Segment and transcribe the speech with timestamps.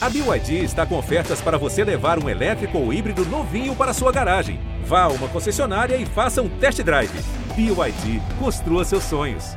[0.00, 4.12] A BYD está com ofertas para você levar um elétrico ou híbrido novinho para sua
[4.12, 4.60] garagem.
[4.84, 7.10] Vá a uma concessionária e faça um test drive.
[7.56, 9.56] BYD, construa seus sonhos.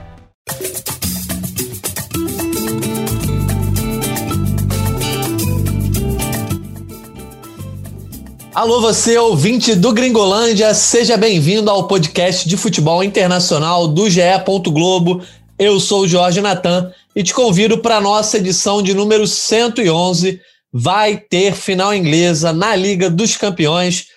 [8.56, 14.22] Alô, você ouvinte do Gringolândia, seja bem-vindo ao podcast de futebol internacional do GE.
[14.72, 15.22] Globo.
[15.60, 20.40] Eu sou o Jorge Natan e te convido para a nossa edição de número 111.
[20.72, 24.08] Vai ter final inglesa na Liga dos Campeões.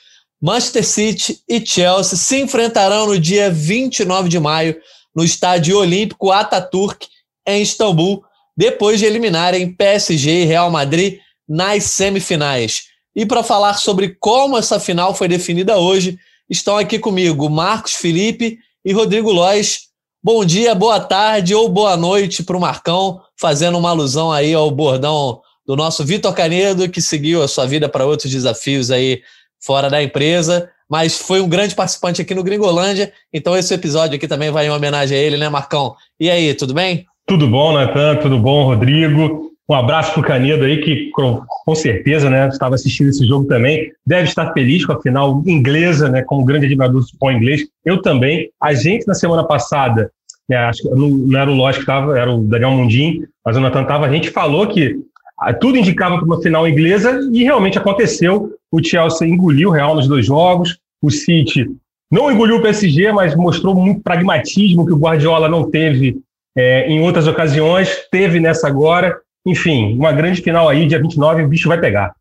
[0.40, 4.76] Manchester City e Chelsea se enfrentarão no dia 29 de maio
[5.14, 7.06] no Estádio Olímpico Ataturk,
[7.46, 8.22] em Istambul,
[8.56, 11.18] depois de eliminarem PSG e Real Madrid
[11.48, 12.84] nas semifinais.
[13.14, 16.18] E para falar sobre como essa final foi definida hoje,
[16.48, 19.88] estão aqui comigo Marcos Felipe e Rodrigo Lois.
[20.27, 24.70] Bom dia, boa tarde ou boa noite para o Marcão, fazendo uma alusão aí ao
[24.70, 29.20] bordão do nosso Vitor Canedo, que seguiu a sua vida para outros desafios aí
[29.62, 34.27] fora da empresa, mas foi um grande participante aqui no Gringolândia, então esse episódio aqui
[34.27, 35.94] também vai em homenagem a ele, né, Marcão?
[36.19, 37.05] E aí, tudo bem?
[37.27, 39.50] Tudo bom, Natan, tudo bom, Rodrigo?
[39.68, 43.90] Um abraço para o Canedo aí, que com certeza né, estava assistindo esse jogo também.
[44.06, 47.62] Deve estar feliz com a final inglesa, né, como grande admirador do futebol inglês.
[47.84, 48.50] Eu também.
[48.62, 50.10] A gente, na semana passada,
[50.48, 53.56] né, acho que não, não era o Lógico que estava, era o Daniel Mundim, mas
[53.56, 54.04] o Natan estava.
[54.04, 54.96] A gente falou que
[55.38, 58.50] ah, tudo indicava para uma final inglesa e realmente aconteceu.
[58.70, 60.78] O Chelsea engoliu o Real nos dois jogos.
[61.02, 61.66] O City
[62.10, 66.18] não engoliu o PSG, mas mostrou muito pragmatismo que o Guardiola não teve
[66.56, 69.18] é, em outras ocasiões, teve nessa agora.
[69.47, 72.14] Enfim, uma grande final aí, dia 29, o bicho vai pegar.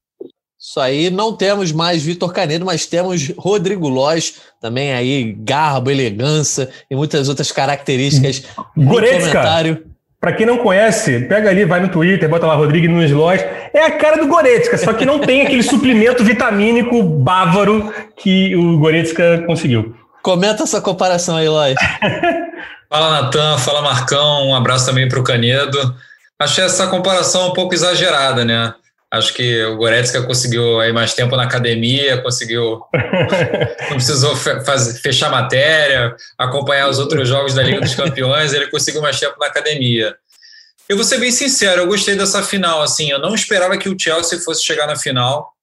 [0.60, 6.70] Isso aí, não temos mais Vitor Canedo, mas temos Rodrigo Loz, também aí, garbo, elegância
[6.90, 8.44] e muitas outras características.
[8.78, 9.42] Goretzka,
[10.24, 13.44] para quem não conhece, pega ali, vai no Twitter, bota lá Rodrigo Nunes Loz.
[13.74, 18.78] É a cara do Goretzka, só que não tem aquele suplemento vitamínico bávaro que o
[18.78, 19.94] Goretzka conseguiu.
[20.22, 21.76] Comenta essa comparação aí, Loz.
[22.90, 24.48] fala, Natan, fala, Marcão.
[24.48, 25.94] Um abraço também para o Canedo.
[26.40, 28.74] Achei essa comparação um pouco exagerada, né?
[29.12, 32.82] Acho que o Goretzka conseguiu aí mais tempo na academia, conseguiu.
[33.90, 39.02] não precisou fazer, fechar matéria, acompanhar os outros jogos da Liga dos Campeões, ele conseguiu
[39.02, 40.16] mais tempo na academia.
[40.90, 42.82] Eu vou ser bem sincero, eu gostei dessa final.
[42.82, 45.54] Assim, eu não esperava que o Chelsea fosse chegar na final,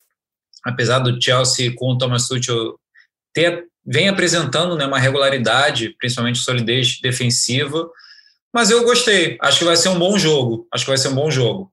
[0.65, 2.77] apesar do Chelsea com o Thomas Tuchel
[3.35, 7.89] ter vem apresentando né, uma regularidade, principalmente solidez defensiva.
[8.53, 9.37] Mas eu gostei.
[9.41, 10.67] Acho que vai ser um bom jogo.
[10.73, 11.71] Acho que vai ser um bom jogo.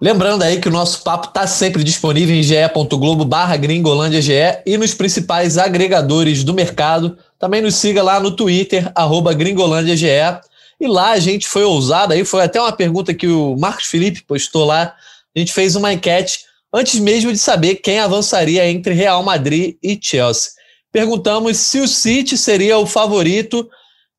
[0.00, 4.78] Lembrando aí que o nosso papo está sempre disponível em ge.globo barra gringolândia GE e
[4.78, 7.18] nos principais agregadores do mercado.
[7.38, 10.40] Também nos siga lá no Twitter, arroba gringolândia GE.
[10.80, 14.22] E lá a gente foi ousado, aí foi até uma pergunta que o Marcos Felipe
[14.22, 14.94] postou lá.
[15.36, 16.40] A gente fez uma enquete
[16.72, 20.52] antes mesmo de saber quem avançaria entre Real Madrid e Chelsea.
[20.90, 23.68] Perguntamos se o City seria o favorito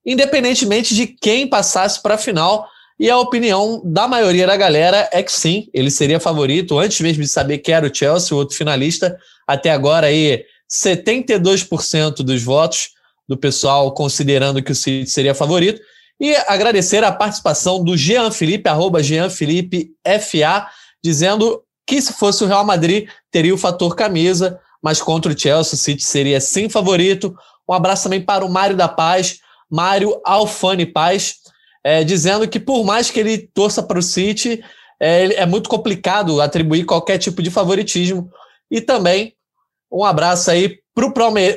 [0.06, 2.68] independentemente de quem passasse para a final.
[3.00, 7.24] E a opinião da maioria da galera é que sim, ele seria favorito, antes mesmo
[7.24, 9.18] de saber que era o Chelsea, o outro finalista.
[9.48, 12.90] Até agora, aí, 72% dos votos
[13.28, 15.82] do pessoal considerando que o City seria favorito.
[16.20, 19.90] E agradecer a participação do Jean Felipe, arroba Jean Felipe
[20.20, 20.68] FA,
[21.04, 25.74] dizendo que se fosse o Real Madrid, teria o fator camisa, mas contra o Chelsea,
[25.74, 27.36] o City seria sim favorito.
[27.68, 29.40] Um abraço também para o Mário da Paz,
[29.72, 31.36] Mário Alfani Paz,
[31.84, 34.62] é, dizendo que por mais que ele torça para o City,
[35.00, 38.30] é, é muito complicado atribuir qualquer tipo de favoritismo.
[38.70, 39.34] E também
[39.92, 41.14] um abraço aí para o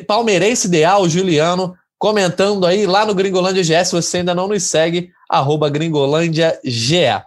[0.06, 5.10] palmeirense ideal, Juliano, comentando aí lá no Gringolândia GE, se você ainda não nos segue,
[5.28, 7.20] arroba Gringolândia GE.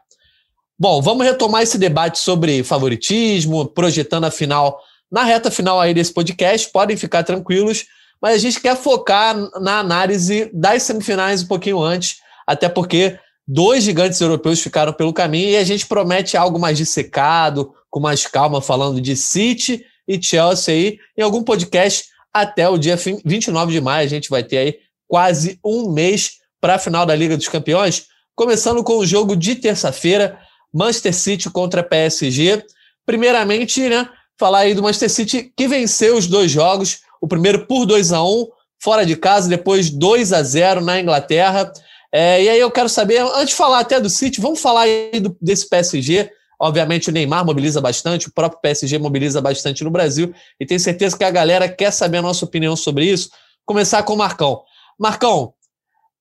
[0.79, 4.79] Bom, vamos retomar esse debate sobre favoritismo, projetando a final
[5.11, 6.69] na reta final aí desse podcast.
[6.71, 7.85] Podem ficar tranquilos
[8.21, 13.83] mas a gente quer focar na análise das semifinais um pouquinho antes, até porque dois
[13.83, 18.61] gigantes europeus ficaram pelo caminho e a gente promete algo mais dissecado, com mais calma,
[18.61, 24.05] falando de City e Chelsea aí, em algum podcast até o dia 29 de maio.
[24.05, 24.75] A gente vai ter aí
[25.07, 29.55] quase um mês para a final da Liga dos Campeões, começando com o jogo de
[29.55, 30.39] terça-feira,
[30.73, 32.63] Manchester City contra PSG.
[33.05, 37.85] Primeiramente, né, falar aí do Manchester City que venceu os dois jogos, o primeiro por
[37.85, 38.47] 2 a 1
[38.79, 41.71] fora de casa, depois 2 a 0 na Inglaterra.
[42.11, 45.19] É, e aí eu quero saber, antes de falar até do City, vamos falar aí
[45.19, 46.31] do, desse PSG.
[46.59, 51.15] Obviamente o Neymar mobiliza bastante, o próprio PSG mobiliza bastante no Brasil, e tenho certeza
[51.15, 53.29] que a galera quer saber a nossa opinião sobre isso.
[53.63, 54.63] Começar com o Marcão.
[54.97, 55.53] Marcão,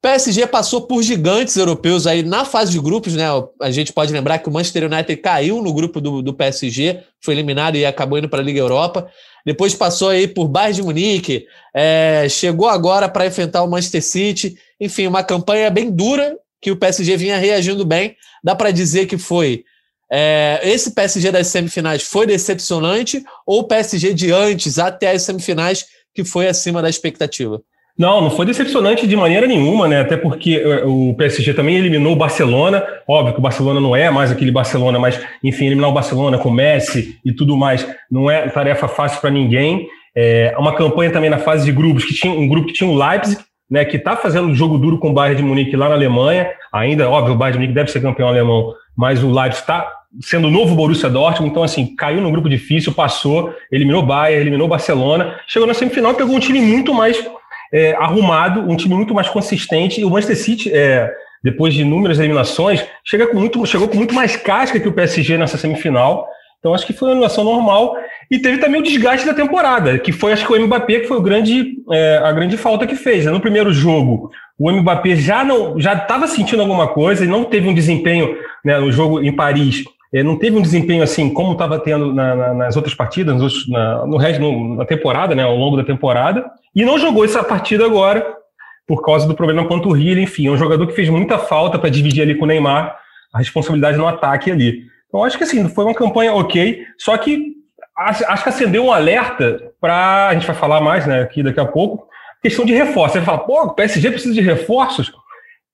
[0.02, 3.24] PSG passou por gigantes europeus aí na fase de grupos, né?
[3.60, 7.34] A gente pode lembrar que o Manchester United caiu no grupo do, do PSG, foi
[7.34, 9.10] eliminado e acabou indo para a Liga Europa.
[9.44, 14.56] Depois passou aí por Bayern de Munique, é, chegou agora para enfrentar o Manchester City.
[14.80, 18.16] Enfim, uma campanha bem dura que o PSG vinha reagindo bem.
[18.44, 19.64] Dá para dizer que foi
[20.10, 25.84] é, esse PSG das semifinais foi decepcionante ou o PSG de antes até as semifinais
[26.14, 27.60] que foi acima da expectativa?
[27.98, 30.02] Não, não foi decepcionante de maneira nenhuma, né?
[30.02, 32.84] Até porque é, o PSG também eliminou o Barcelona.
[33.08, 36.50] Óbvio que o Barcelona não é mais aquele Barcelona, mas enfim, eliminar o Barcelona com
[36.50, 39.88] Messi e tudo mais não é tarefa fácil para ninguém.
[40.14, 42.96] É uma campanha também na fase de grupos que tinha um grupo que tinha o
[42.96, 43.40] Leipzig,
[43.70, 43.82] né?
[43.84, 46.50] Que está fazendo jogo duro com o Bayern de Munique lá na Alemanha.
[46.70, 49.90] Ainda, óbvio, o Bayern de Munique deve ser campeão alemão, mas o Leipzig está
[50.20, 54.40] sendo o novo Borussia Dortmund, então assim, caiu no grupo difícil, passou, eliminou o Bayern,
[54.40, 57.22] eliminou o Barcelona, chegou na semifinal pegou um time muito mais
[57.72, 62.18] é, arrumado, um time muito mais consistente, e o Manchester City, é, depois de inúmeras
[62.18, 66.26] eliminações, chega com muito, chegou com muito mais casca que o PSG nessa semifinal,
[66.58, 67.96] então acho que foi uma eliminação normal,
[68.30, 71.16] e teve também o desgaste da temporada, que foi acho que o Mbappé que foi
[71.16, 73.24] o grande, é, a grande falta que fez.
[73.24, 73.30] Né?
[73.30, 77.68] No primeiro jogo, o Mbappé já não já estava sentindo alguma coisa e não teve
[77.68, 82.12] um desempenho né, no jogo em Paris não teve um desempenho assim como estava tendo
[82.12, 85.76] na, na, nas outras partidas, nos, na, no resto, no, na temporada, né, ao longo
[85.76, 86.44] da temporada,
[86.74, 88.24] e não jogou essa partida agora
[88.86, 92.22] por causa do problema panturrilha, enfim, é um jogador que fez muita falta para dividir
[92.22, 92.96] ali com o Neymar
[93.32, 94.84] a responsabilidade no ataque ali.
[95.08, 97.56] Então acho que assim, foi uma campanha ok, só que
[97.96, 101.64] acho que acendeu um alerta para, a gente vai falar mais né, aqui daqui a
[101.64, 102.06] pouco,
[102.42, 103.14] questão de reforço.
[103.14, 105.12] Você fala, pô, o PSG precisa de reforços?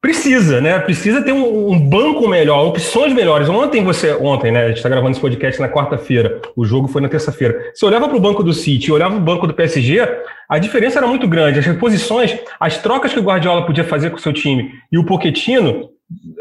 [0.03, 0.81] Precisa, né?
[0.81, 3.49] Precisa ter um, um, banco melhor, opções melhores.
[3.49, 4.65] Ontem você, ontem, né?
[4.65, 6.41] A gente está gravando esse podcast na quarta-feira.
[6.57, 7.71] O jogo foi na terça-feira.
[7.73, 10.01] Se olhava para o banco do City, olhava para o banco do PSG,
[10.49, 11.61] a diferença era muito grande.
[11.61, 15.07] As reposições, as trocas que o Guardiola podia fazer com o seu time e o
[15.07, 15.91] Pochettino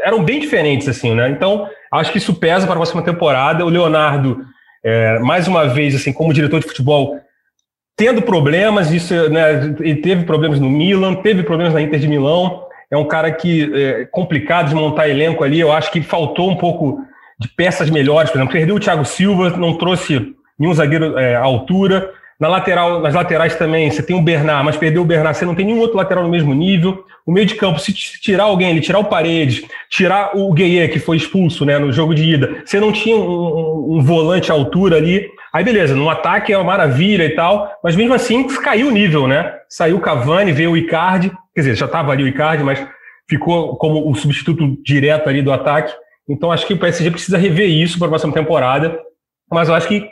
[0.04, 1.30] eram bem diferentes, assim, né?
[1.30, 3.64] Então, acho que isso pesa para a próxima temporada.
[3.64, 4.44] O Leonardo,
[4.84, 7.16] é, mais uma vez, assim, como diretor de futebol,
[7.96, 9.76] tendo problemas, isso, né?
[9.82, 13.72] Ele teve problemas no Milan, teve problemas na Inter de Milão é um cara que
[13.74, 15.60] é complicado de montar elenco ali.
[15.60, 17.02] Eu acho que faltou um pouco
[17.40, 18.30] de peças melhores.
[18.30, 22.12] Por exemplo, perdeu o Thiago Silva, não trouxe nenhum zagueiro é, à altura.
[22.42, 25.54] Na lateral, nas laterais também, você tem o Bernard, mas perdeu o Bernard, você não
[25.54, 27.06] tem nenhum outro lateral no mesmo nível.
[27.24, 30.98] O meio de campo, se tirar alguém, ele tirar o Paredes, tirar o Gueye, que
[30.98, 34.98] foi expulso né, no jogo de ida, você não tinha um, um volante à altura
[34.98, 35.30] ali.
[35.54, 39.28] Aí beleza, no ataque é uma maravilha e tal, mas mesmo assim caiu o nível,
[39.28, 39.54] né?
[39.70, 42.84] Saiu o Cavani, veio o Icardi, quer dizer, já estava ali o Icardi, mas
[43.30, 45.94] ficou como o substituto direto ali do ataque.
[46.28, 49.00] Então acho que o PSG precisa rever isso para a próxima temporada,
[49.52, 50.10] mas eu acho que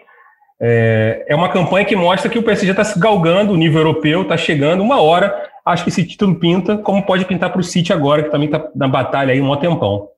[0.62, 4.24] é, é uma campanha que mostra que o PSG está se galgando, o nível europeu
[4.24, 7.94] está chegando, uma hora acho que esse título pinta, como pode pintar para o City
[7.94, 10.10] agora, que também está na batalha aí um tempão.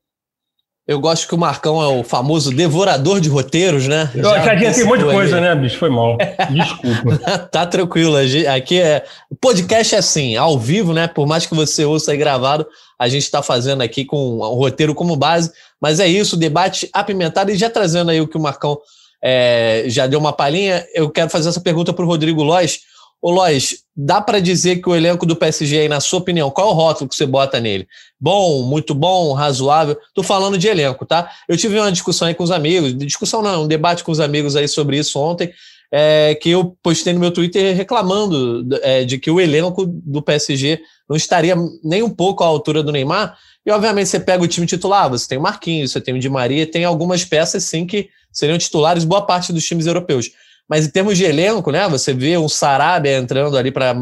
[0.87, 4.09] Eu gosto que o Marcão é o famoso devorador de roteiros, né?
[4.15, 5.77] Eu já, já adiantei um monte de coisa, né, bicho?
[5.77, 6.17] Foi mal.
[6.49, 7.17] Desculpa.
[7.51, 8.17] tá tranquilo.
[8.53, 9.05] Aqui é.
[9.29, 11.07] O podcast é assim, ao vivo, né?
[11.07, 12.65] Por mais que você ouça aí gravado,
[12.97, 15.51] a gente está fazendo aqui com o roteiro como base.
[15.79, 17.51] Mas é isso, debate apimentado.
[17.51, 18.77] E já trazendo aí o que o Marcão
[19.23, 22.79] é, já deu uma palhinha, eu quero fazer essa pergunta para o Rodrigo Lois.
[23.21, 26.69] Ô Lois, dá para dizer que o elenco do PSG aí, na sua opinião, qual
[26.69, 27.87] é o rótulo que você bota nele?
[28.19, 29.95] Bom, muito bom, razoável?
[30.15, 31.29] Tô falando de elenco, tá?
[31.47, 34.55] Eu tive uma discussão aí com os amigos, discussão não, um debate com os amigos
[34.55, 35.53] aí sobre isso ontem,
[35.91, 40.81] é, que eu postei no meu Twitter reclamando é, de que o elenco do PSG
[41.07, 43.37] não estaria nem um pouco à altura do Neymar.
[43.65, 46.29] E, obviamente, você pega o time titular, você tem o Marquinhos, você tem o Di
[46.29, 50.31] Maria, tem algumas peças, sim, que seriam titulares boa parte dos times europeus.
[50.67, 51.87] Mas em termos de elenco, né?
[51.89, 53.95] Você vê um Sarabia entrando ali para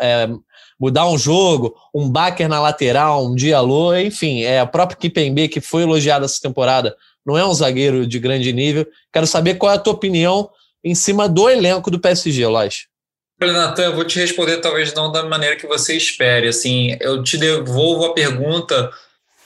[0.00, 0.28] é,
[0.80, 5.60] mudar um jogo, um Baker na lateral, um Diallo, enfim, é a própria Kipembe que
[5.60, 8.86] foi elogiada essa temporada, não é um zagueiro de grande nível.
[9.12, 10.48] Quero saber qual é a tua opinião
[10.82, 12.86] em cima do elenco do PSG, Lóis.
[13.40, 16.48] Olha, Natan, eu vou te responder talvez não da maneira que você espere.
[16.48, 18.90] Assim, eu te devolvo a pergunta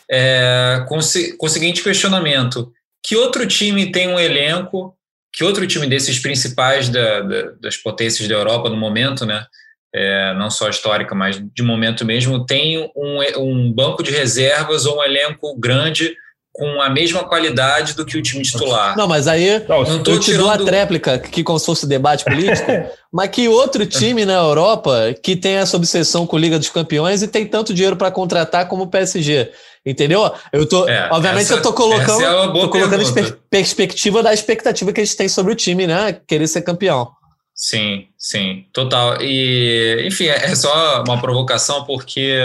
[0.08, 0.98] é, com,
[1.38, 4.96] com o seguinte questionamento: que outro time tem um elenco
[5.32, 9.46] que outro time desses principais da, da, das potências da Europa no momento, né?
[9.92, 14.98] É, não só histórica, mas de momento mesmo, tem um, um banco de reservas ou
[14.98, 16.14] um elenco grande
[16.52, 18.96] com a mesma qualidade do que o time titular.
[18.96, 20.42] Não, mas aí não, eu te tirando...
[20.42, 22.70] dou a tréplica, que como se fosse debate político,
[23.12, 27.22] mas que outro time na Europa que tem essa obsessão com a Liga dos Campeões
[27.22, 29.50] e tem tanto dinheiro para contratar como o PSG?
[29.86, 30.30] Entendeu?
[30.52, 35.00] Eu tô, é, obviamente essa, eu tô colocando, é tô colocando perspectiva da expectativa que
[35.00, 36.20] a gente tem sobre o time, né?
[36.26, 37.10] Querer ser campeão.
[37.54, 39.20] Sim, sim, total.
[39.22, 42.42] E, enfim, é só uma provocação porque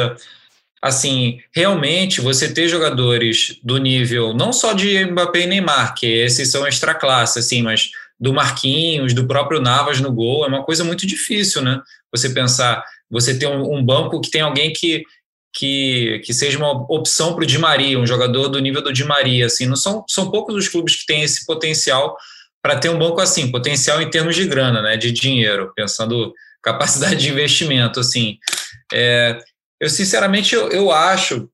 [0.86, 6.52] assim, realmente você ter jogadores do nível não só de Mbappé e Neymar, que esses
[6.52, 7.90] são extra classe, assim, mas
[8.20, 11.82] do Marquinhos, do próprio Navas no gol, é uma coisa muito difícil, né?
[12.12, 15.04] Você pensar, você ter um, banco que tem alguém que,
[15.52, 19.04] que, que seja uma opção para o Di Maria, um jogador do nível do Di
[19.04, 22.16] Maria, assim, não são, são poucos os clubes que têm esse potencial
[22.62, 27.16] para ter um banco assim, potencial em termos de grana, né, de dinheiro, pensando capacidade
[27.16, 28.38] de investimento, assim.
[28.94, 29.40] É,
[29.86, 31.48] eu, sinceramente, eu, eu acho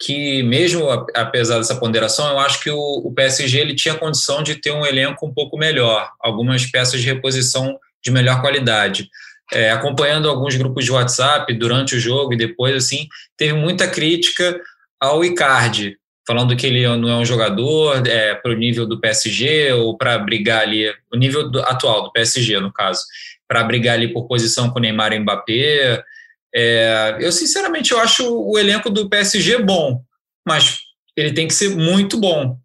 [0.00, 4.54] que mesmo apesar dessa ponderação, eu acho que o, o, PSG ele tinha condição de
[4.54, 9.10] ter um elenco um pouco melhor, algumas peças de reposição de melhor qualidade.
[9.52, 14.58] É, acompanhando alguns grupos de WhatsApp durante o jogo e depois, assim, teve muita crítica
[14.98, 19.72] ao Icardi, falando que ele não é um jogador é, para o nível do PSG
[19.72, 23.02] ou para brigar ali, o nível do, atual do PSG, no caso,
[23.46, 26.04] para brigar ali por posição com Neymar e Mbappé.
[26.54, 30.02] É, eu, sinceramente, eu acho o elenco do PSG bom,
[30.46, 30.78] mas
[31.16, 32.58] ele tem que ser muito bom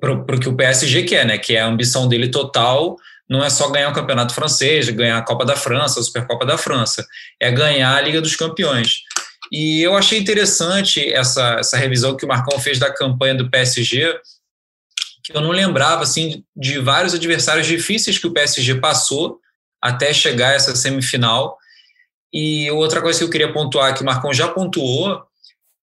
[0.00, 1.38] para o que o PSG quer, né?
[1.38, 2.96] Que é a ambição dele total
[3.28, 6.58] não é só ganhar o campeonato francês, ganhar a Copa da França, a Supercopa da
[6.58, 7.06] França,
[7.40, 8.98] é ganhar a Liga dos Campeões.
[9.50, 14.18] E eu achei interessante essa, essa revisão que o Marcão fez da campanha do PSG,
[15.22, 19.38] que eu não lembrava assim de vários adversários difíceis que o PSG passou
[19.80, 21.56] até chegar a essa semifinal.
[22.34, 25.22] E outra coisa que eu queria pontuar, que o Marcão já pontuou,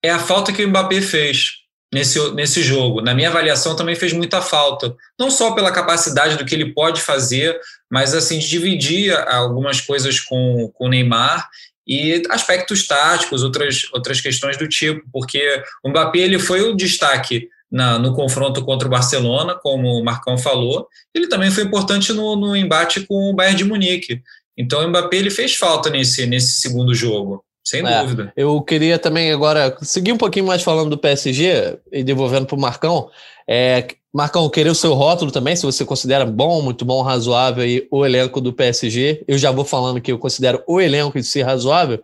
[0.04, 3.02] é a falta que o Mbappé fez nesse, nesse jogo.
[3.02, 4.94] Na minha avaliação, também fez muita falta.
[5.18, 7.58] Não só pela capacidade do que ele pode fazer,
[7.90, 11.48] mas assim de dividir algumas coisas com, com o Neymar
[11.88, 17.48] e aspectos táticos, outras, outras questões do tipo, porque o Mbappé ele foi o destaque
[17.72, 22.36] na, no confronto contra o Barcelona, como o Marcão falou, ele também foi importante no,
[22.36, 24.22] no embate com o Bayern de Munique.
[24.58, 27.44] Então o Mbappé ele fez falta nesse, nesse segundo jogo.
[27.64, 28.32] Sem é, dúvida.
[28.38, 32.62] Eu queria também agora seguir um pouquinho mais falando do PSG e devolvendo para o
[32.62, 33.10] Marcão.
[33.48, 37.88] É, Marcão, querer o seu rótulo também, se você considera bom, muito bom, razoável aí,
[37.92, 39.24] o elenco do PSG.
[39.28, 42.02] Eu já vou falando que eu considero o elenco de ser razoável.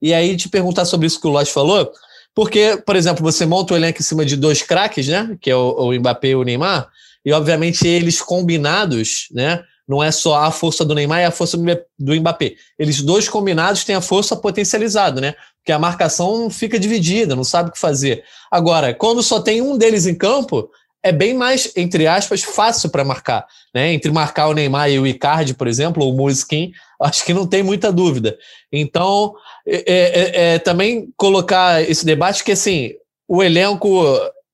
[0.00, 1.92] E aí te perguntar sobre isso que o Lodge falou,
[2.34, 5.36] porque, por exemplo, você monta o elenco em cima de dois craques, né?
[5.40, 6.88] Que é o, o Mbappé e o Neymar,
[7.24, 9.62] e obviamente eles combinados, né?
[9.86, 11.58] Não é só a força do Neymar e a força
[11.98, 12.54] do Mbappé.
[12.78, 15.34] Eles dois combinados têm a força potencializada, né?
[15.58, 18.24] Porque a marcação fica dividida, não sabe o que fazer.
[18.50, 20.70] Agora, quando só tem um deles em campo,
[21.02, 23.46] é bem mais, entre aspas, fácil para marcar.
[23.74, 23.92] Né?
[23.92, 27.46] Entre marcar o Neymar e o Icardi, por exemplo, ou o Muskin, acho que não
[27.46, 28.38] tem muita dúvida.
[28.72, 29.34] Então,
[29.66, 32.92] é, é, é, também colocar esse debate que, assim,
[33.28, 34.02] o elenco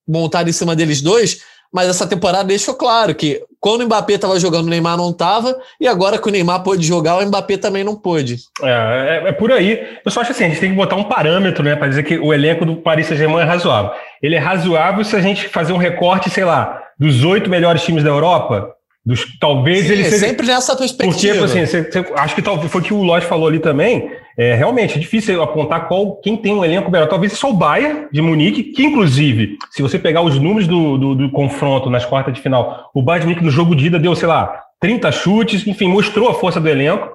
[0.06, 4.40] montado em cima deles dois mas essa temporada deixou claro que quando o Mbappé estava
[4.40, 7.84] jogando, o Neymar não estava, e agora que o Neymar pôde jogar, o Mbappé também
[7.84, 8.38] não pôde.
[8.62, 9.78] É, é, é, por aí.
[10.04, 12.18] Eu só acho assim, a gente tem que botar um parâmetro, né, para dizer que
[12.18, 13.92] o elenco do Paris Saint-Germain é razoável.
[14.22, 18.02] Ele é razoável se a gente fazer um recorte, sei lá, dos oito melhores times
[18.02, 18.74] da Europa,
[19.04, 20.26] dos, talvez Sim, ele seja...
[20.26, 21.38] sempre nessa perspectiva.
[21.38, 24.10] Porque, assim, você, você, acho que talvez foi o que o Lodge falou ali também.
[24.36, 27.08] É, realmente, é difícil apontar qual, quem tem um elenco melhor.
[27.08, 31.14] Talvez só o Bayern de Munique, que inclusive, se você pegar os números do, do,
[31.14, 34.14] do confronto nas quartas de final, o Bayern de Munique no jogo de ida deu,
[34.14, 37.08] sei lá, 30 chutes, enfim, mostrou a força do elenco.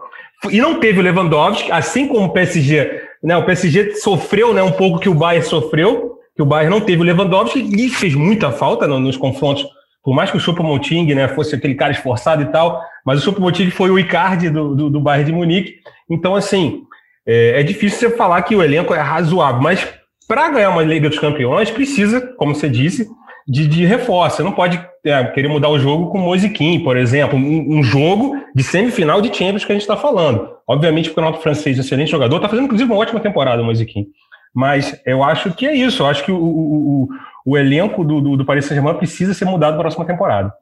[0.52, 3.02] E não teve o Lewandowski, assim como o PSG.
[3.24, 6.82] Né, o PSG sofreu né, um pouco que o Bayern sofreu, que o Bayern não
[6.86, 9.66] teve o Lewandowski e fez muita falta no, nos confrontos
[10.06, 13.72] por mais que o Choupo-Moting né, fosse aquele cara esforçado e tal, mas o Choupo-Moting
[13.72, 15.78] foi o Icardi do, do, do Bayern de Munique.
[16.08, 16.84] Então, assim,
[17.26, 19.88] é, é, difícil você falar que o elenco é razoável, mas
[20.28, 23.08] para ganhar uma Liga dos Campeões precisa, como você disse,
[23.48, 24.38] de, de reforço.
[24.38, 27.84] Você não pode é, querer mudar o jogo com o Mosiquim, por exemplo, um, um,
[27.84, 30.50] jogo de semifinal de Champions que a gente está falando.
[30.68, 33.66] Obviamente, o campeonato francês é um excelente jogador, está fazendo inclusive uma ótima temporada o
[33.66, 34.08] Mosiquim.
[34.54, 36.02] Mas eu acho que é isso.
[36.02, 37.10] Eu acho que o, o,
[37.46, 40.54] o elenco do, do, do Paris Saint-Germain precisa ser mudado na próxima temporada.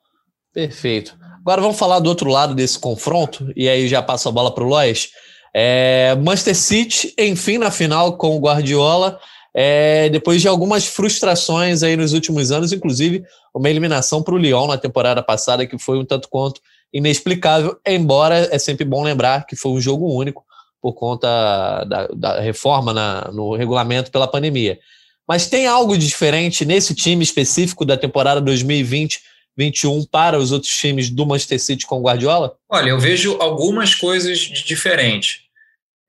[0.54, 1.16] Perfeito.
[1.40, 4.64] Agora vamos falar do outro lado desse confronto, e aí já passo a bola para
[4.64, 5.10] o Lois.
[5.54, 9.20] É, Manchester City, enfim, na final com o Guardiola,
[9.54, 14.68] é, depois de algumas frustrações aí nos últimos anos, inclusive uma eliminação para o Lyon
[14.68, 16.60] na temporada passada, que foi um tanto quanto
[16.92, 20.44] inexplicável, embora é sempre bom lembrar que foi um jogo único
[20.82, 24.80] por conta da, da reforma na, no regulamento pela pandemia.
[25.28, 29.22] Mas tem algo diferente nesse time específico da temporada 2020
[29.56, 32.56] 21 para os outros times do Manchester City com o Guardiola?
[32.70, 35.43] Olha, eu vejo algumas coisas de diferente.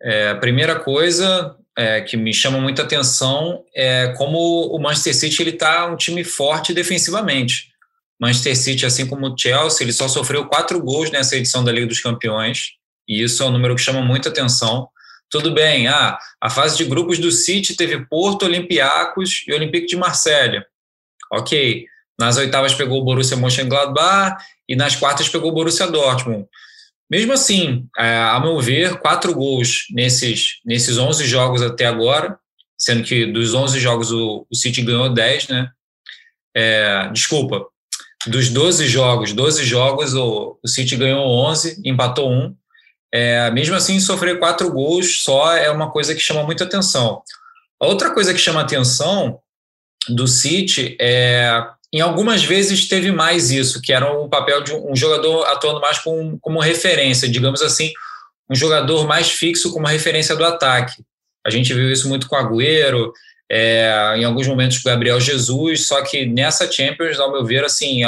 [0.05, 5.43] É, a primeira coisa é, que me chama muita atenção é como o Manchester City
[5.43, 7.73] ele está um time forte defensivamente.
[8.21, 11.87] Manchester City, assim como o Chelsea, ele só sofreu quatro gols nessa edição da Liga
[11.87, 12.73] dos Campeões,
[13.09, 14.89] e isso é um número que chama muita atenção.
[15.31, 19.97] Tudo bem, ah, a fase de grupos do City teve Porto, Olympiacos e Olympique de
[19.97, 20.65] Marselha.
[21.33, 21.87] Ok.
[22.19, 24.37] Nas oitavas pegou o Borussia Mönchengladbach
[24.69, 26.47] e nas quartas pegou o Borussia Dortmund.
[27.15, 32.37] Mesmo assim, é, a meu ver, quatro gols nesses, nesses 11 jogos até agora,
[32.77, 35.71] sendo que dos 11 jogos o, o City ganhou 10, né?
[36.57, 37.65] É, desculpa,
[38.27, 42.53] dos 12 jogos, 12 jogos o, o City ganhou 11, empatou um.
[43.13, 47.23] É, mesmo assim, sofrer quatro gols só é uma coisa que chama muita atenção.
[47.81, 49.39] A outra coisa que chama atenção
[50.09, 51.65] do City é
[51.95, 55.97] em algumas vezes teve mais isso, que era um papel de um jogador atuando mais
[56.01, 57.93] como, como referência, digamos assim,
[58.51, 61.05] um jogador mais fixo como referência do ataque.
[61.47, 63.13] A gente viu isso muito com o Agüero,
[63.49, 67.65] é, em alguns momentos com o Gabriel Jesus, só que nessa Champions, ao meu ver,
[67.65, 68.01] assim,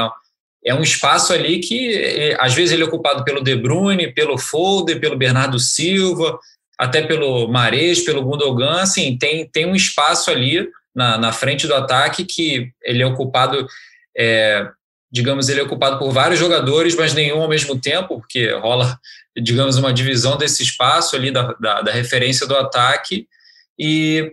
[0.65, 4.37] é um espaço ali que é, às vezes ele é ocupado pelo De Bruyne, pelo
[4.37, 6.41] Folder, pelo Bernardo Silva,
[6.77, 11.75] até pelo Mares, pelo Gundogan, assim, tem, tem um espaço ali na, na frente do
[11.75, 13.69] ataque que ele é ocupado,
[14.17, 14.67] é,
[15.13, 18.99] digamos, ele é ocupado por vários jogadores, mas nenhum ao mesmo tempo, porque rola,
[19.37, 23.29] digamos, uma divisão desse espaço ali da, da, da referência do ataque.
[23.79, 24.33] E,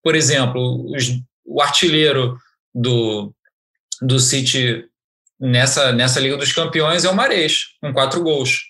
[0.00, 2.38] por exemplo, os, o artilheiro
[2.72, 3.34] do,
[4.00, 4.84] do City
[5.40, 8.60] nessa, nessa Liga dos Campeões é o Mares, com quatro gols.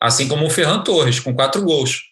[0.00, 2.09] Assim como o Ferran Torres, com quatro gols.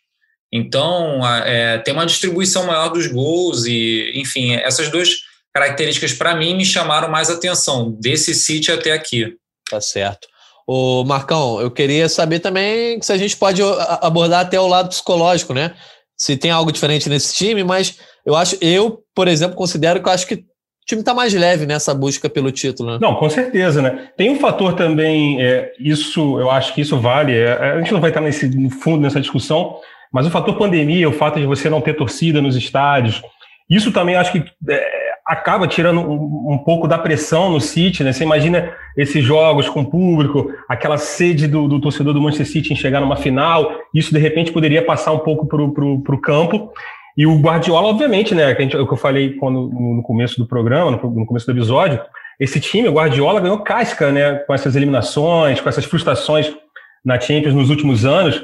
[0.53, 5.11] Então, é, tem uma distribuição maior dos gols e, enfim, essas duas
[5.53, 9.35] características, para mim, me chamaram mais atenção, desse City até aqui.
[9.69, 10.27] Tá certo.
[10.67, 13.63] O Marcão, eu queria saber também se a gente pode
[14.03, 15.75] abordar até o lado psicológico, né?
[16.17, 20.13] Se tem algo diferente nesse time, mas eu acho, eu, por exemplo, considero que eu
[20.13, 20.45] acho que o
[20.87, 22.99] time está mais leve nessa busca pelo título, né?
[23.01, 24.11] Não, com certeza, né?
[24.17, 28.01] Tem um fator também, é, isso, eu acho que isso vale, é, a gente não
[28.01, 29.81] vai estar nesse, no fundo nessa discussão,
[30.13, 33.23] mas o fator pandemia, o fato de você não ter torcida nos estádios,
[33.69, 38.13] isso também acho que é, acaba tirando um, um, pouco da pressão no City, né?
[38.13, 42.77] Você imagina esses jogos com público, aquela sede do, do, torcedor do Manchester City em
[42.77, 46.73] chegar numa final, isso de repente poderia passar um pouco para o campo.
[47.15, 48.55] E o Guardiola, obviamente, né?
[48.55, 51.53] Que, gente, o que eu falei quando, no começo do programa, no, no começo do
[51.53, 52.01] episódio,
[52.41, 54.37] esse time, o Guardiola, ganhou casca, né?
[54.47, 56.51] Com essas eliminações, com essas frustrações
[57.05, 58.43] na Champions nos últimos anos.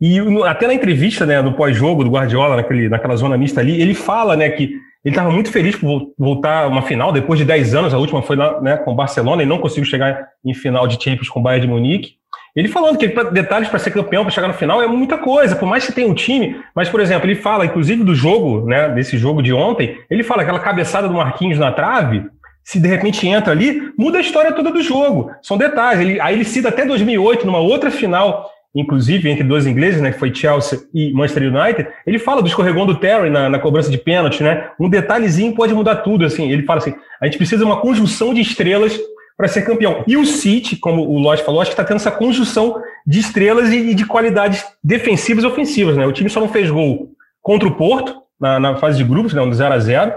[0.00, 3.94] E até na entrevista, né, no pós-jogo do Guardiola, naquele, naquela zona mista ali, ele
[3.94, 7.74] fala, né, que ele estava muito feliz por voltar a uma final depois de 10
[7.74, 10.86] anos, a última foi lá, né, com o Barcelona e não conseguiu chegar em final
[10.86, 12.14] de Champions com o Bayern de Munique.
[12.56, 15.66] Ele falando que detalhes para ser campeão, para chegar no final, é muita coisa, por
[15.66, 19.18] mais que tenha um time, mas, por exemplo, ele fala, inclusive, do jogo, né, desse
[19.18, 22.24] jogo de ontem, ele fala aquela cabeçada do Marquinhos na trave,
[22.62, 25.30] se de repente entra ali, muda a história toda do jogo.
[25.42, 26.00] São detalhes.
[26.00, 30.18] Ele, aí ele cita até 2008, numa outra final inclusive entre dois ingleses, né, que
[30.18, 33.98] foi Chelsea e Manchester United, ele fala do escorregão do Terry na, na, cobrança de
[33.98, 34.70] pênalti, né?
[34.80, 36.50] Um detalhezinho pode mudar tudo, assim.
[36.50, 38.98] Ele fala assim: a gente precisa de uma conjunção de estrelas
[39.36, 40.02] para ser campeão.
[40.06, 43.70] E o City, como o Lodge falou, acho que está tendo essa conjunção de estrelas
[43.72, 46.06] e, e, de qualidades defensivas e ofensivas, né?
[46.06, 47.10] O time só não fez gol
[47.42, 50.12] contra o Porto na, na fase de grupos, né, um 0 a 0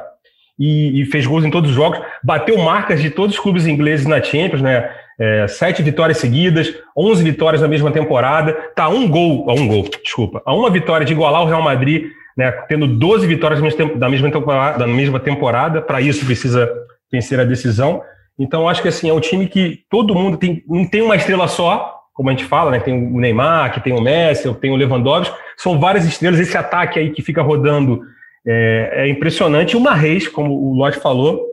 [0.59, 4.07] e, e fez gols em todos os jogos, bateu marcas de todos os clubes ingleses
[4.07, 4.89] na Champions, né?
[5.19, 9.89] É, sete vitórias seguidas, 11 vitórias na mesma temporada, tá um gol, a um gol,
[10.03, 13.59] desculpa, a uma vitória de igualar o Real Madrid, né, tendo 12 vitórias
[13.95, 16.71] da mesma temporada, da mesma temporada, para isso precisa
[17.11, 18.01] vencer a decisão.
[18.37, 21.47] Então acho que assim é um time que todo mundo tem, não tem uma estrela
[21.47, 22.79] só, como a gente fala, né?
[22.79, 26.39] Tem o Neymar, que tem o Messi, tem o Lewandowski, são várias estrelas.
[26.39, 28.01] Esse ataque aí que fica rodando
[28.45, 29.73] é, é impressionante.
[29.73, 31.45] E o Marreis, como o Lodge falou,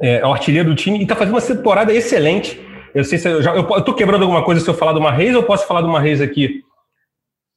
[0.00, 2.60] é, é o artilheiro do time e está fazendo uma temporada excelente.
[2.94, 3.54] Eu sei se eu já.
[3.54, 5.80] Eu, eu tô quebrando alguma coisa se eu falar do Marreis ou eu posso falar
[5.80, 6.62] do Marreis aqui?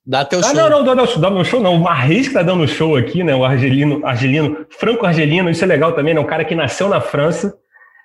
[0.05, 0.53] Dá teu ah, show.
[0.55, 1.75] Não, não, dá, dá meu show, não.
[1.75, 3.35] O Marreis que tá dando show aqui, né?
[3.35, 6.19] O argelino, argelino, franco-argelino, isso é legal também, né?
[6.19, 7.53] Um cara que nasceu na França,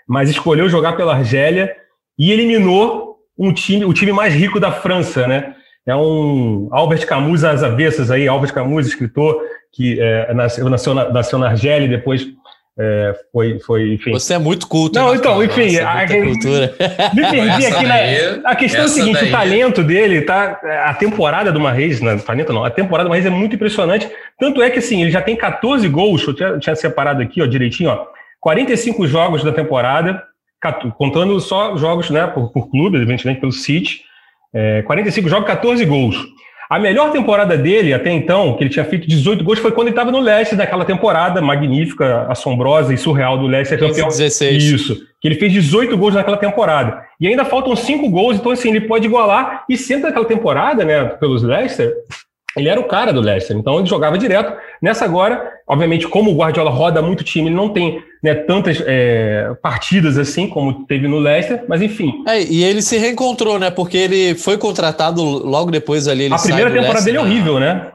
[0.06, 1.74] mas escolheu jogar pela Argélia
[2.18, 5.54] e eliminou um time, o time mais rico da França, né?
[5.86, 9.40] É um Albert Camus às avessas aí, Albert Camus, escritor,
[9.72, 12.26] que é, nasceu, nasceu, na, nasceu na Argélia e depois
[12.78, 14.12] é, foi, foi, enfim.
[14.12, 14.98] Você é muito culto.
[14.98, 16.74] Não, então, enfim, Nossa, a, cultura.
[17.12, 18.50] me perdi aqui na.
[18.50, 19.28] A questão é o seguinte: daí.
[19.28, 20.58] o talento dele tá.
[20.84, 24.10] A temporada do Marreis, não, talento não, a temporada do Marreis é muito impressionante.
[24.38, 27.46] Tanto é que, assim, ele já tem 14 gols, eu tinha, tinha separado aqui, ó,
[27.46, 28.06] direitinho, ó.
[28.40, 30.22] 45 jogos da temporada,
[30.96, 34.00] contando só jogos, né, por, por clube, evidentemente pelo City.
[34.54, 36.16] É, 45 jogos, 14 gols.
[36.72, 39.92] A melhor temporada dele até então, que ele tinha feito 18 gols, foi quando ele
[39.92, 44.08] estava no Leicester, naquela temporada magnífica, assombrosa e surreal do Leicester campeão.
[44.08, 44.64] 16.
[44.64, 44.96] Isso.
[45.20, 47.02] Que ele fez 18 gols naquela temporada.
[47.20, 49.66] E ainda faltam 5 gols, então assim, ele pode igualar.
[49.68, 51.92] E sendo naquela temporada, né, pelos Leicester,
[52.56, 54.52] ele era o cara do Leicester, então ele jogava direto.
[54.80, 59.52] Nessa agora, obviamente, como o Guardiola roda muito time, ele não tem né, tantas é,
[59.62, 62.12] partidas assim como teve no Leicester, mas enfim.
[62.26, 63.70] É, e ele se reencontrou, né?
[63.70, 66.32] Porque ele foi contratado logo depois ali.
[66.32, 67.92] a primeira temporada Leicester, dele é horrível, né?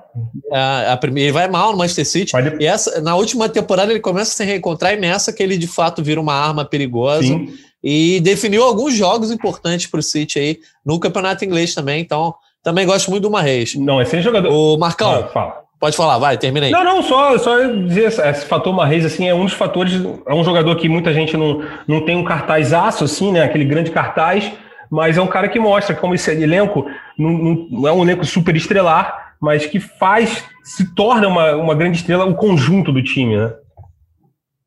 [0.51, 2.31] A, a primeira, ele vai mal no Manchester City.
[2.59, 5.67] E essa, na última temporada ele começa a se reencontrar e nessa que ele de
[5.67, 7.21] fato vira uma arma perigosa.
[7.21, 7.53] Sim.
[7.83, 12.01] E definiu alguns jogos importantes para o City aí no campeonato inglês também.
[12.01, 13.75] Então, também gosto muito do Marreis.
[13.75, 14.51] Não, esse jogador.
[14.51, 15.11] O Marcão.
[15.11, 15.67] Ah, fala.
[15.79, 16.71] Pode falar, vai, terminei.
[16.71, 19.93] Não, não, só, só dizer, esse fator Marreis, assim, é um dos fatores,
[20.25, 23.63] é um jogador que muita gente não, não tem um cartaz aço, assim, né, aquele
[23.63, 24.51] grande cartaz,
[24.89, 28.55] mas é um cara que mostra como esse elenco não, não é um elenco super
[28.55, 33.53] estrelar, mas que faz, se torna uma, uma grande estrela o conjunto do time, né.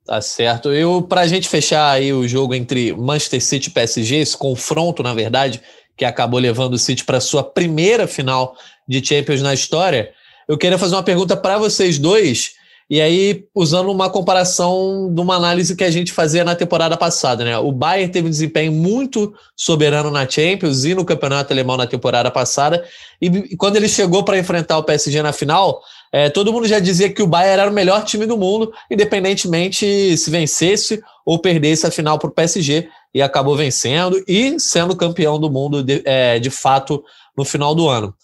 [0.07, 0.73] Tá certo.
[0.73, 5.15] Eu, pra gente fechar aí o jogo entre Manchester City e PSG, esse confronto, na
[5.15, 5.61] verdade,
[6.01, 8.57] que acabou levando o City para sua primeira final
[8.89, 10.13] de Champions na história,
[10.49, 12.53] eu queria fazer uma pergunta para vocês dois,
[12.89, 17.45] e aí usando uma comparação de uma análise que a gente fazia na temporada passada,
[17.45, 17.59] né?
[17.59, 22.31] O Bayern teve um desempenho muito soberano na Champions e no Campeonato Alemão na temporada
[22.31, 22.83] passada,
[23.21, 27.13] e quando ele chegou para enfrentar o PSG na final, é, todo mundo já dizia
[27.13, 31.91] que o Bayern era o melhor time do mundo, independentemente se vencesse ou perdesse a
[31.91, 36.51] final para o PSG e acabou vencendo e sendo campeão do mundo de, é, de
[36.51, 37.03] fato
[37.37, 38.15] no final do ano.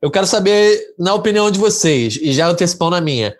[0.00, 3.34] Eu quero saber, na opinião de vocês, e já antecipando a minha,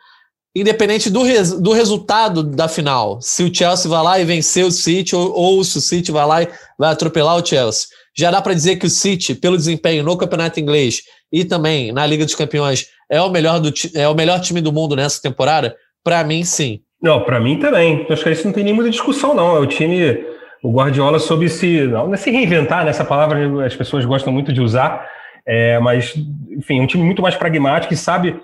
[0.55, 4.71] independente do, res, do resultado da final, se o Chelsea vai lá e vencer o
[4.71, 8.40] City, ou, ou se o City vai lá e vai atropelar o Chelsea, já dá
[8.40, 12.35] para dizer que o City, pelo desempenho no campeonato inglês e também na Liga dos
[12.35, 15.77] Campeões, é o melhor, do, é o melhor time do mundo nessa temporada?
[16.03, 16.81] Para mim, sim.
[17.03, 18.07] Não, para mim também.
[18.09, 19.57] Acho que isso não tem nem muita discussão, não.
[19.57, 20.25] É o time
[20.62, 22.92] o Guardiola soube se, não, é se reinventar, né?
[23.05, 25.07] palavra as pessoas gostam muito de usar,
[25.47, 26.14] é, mas,
[26.51, 28.40] enfim, um time muito mais pragmático e sabe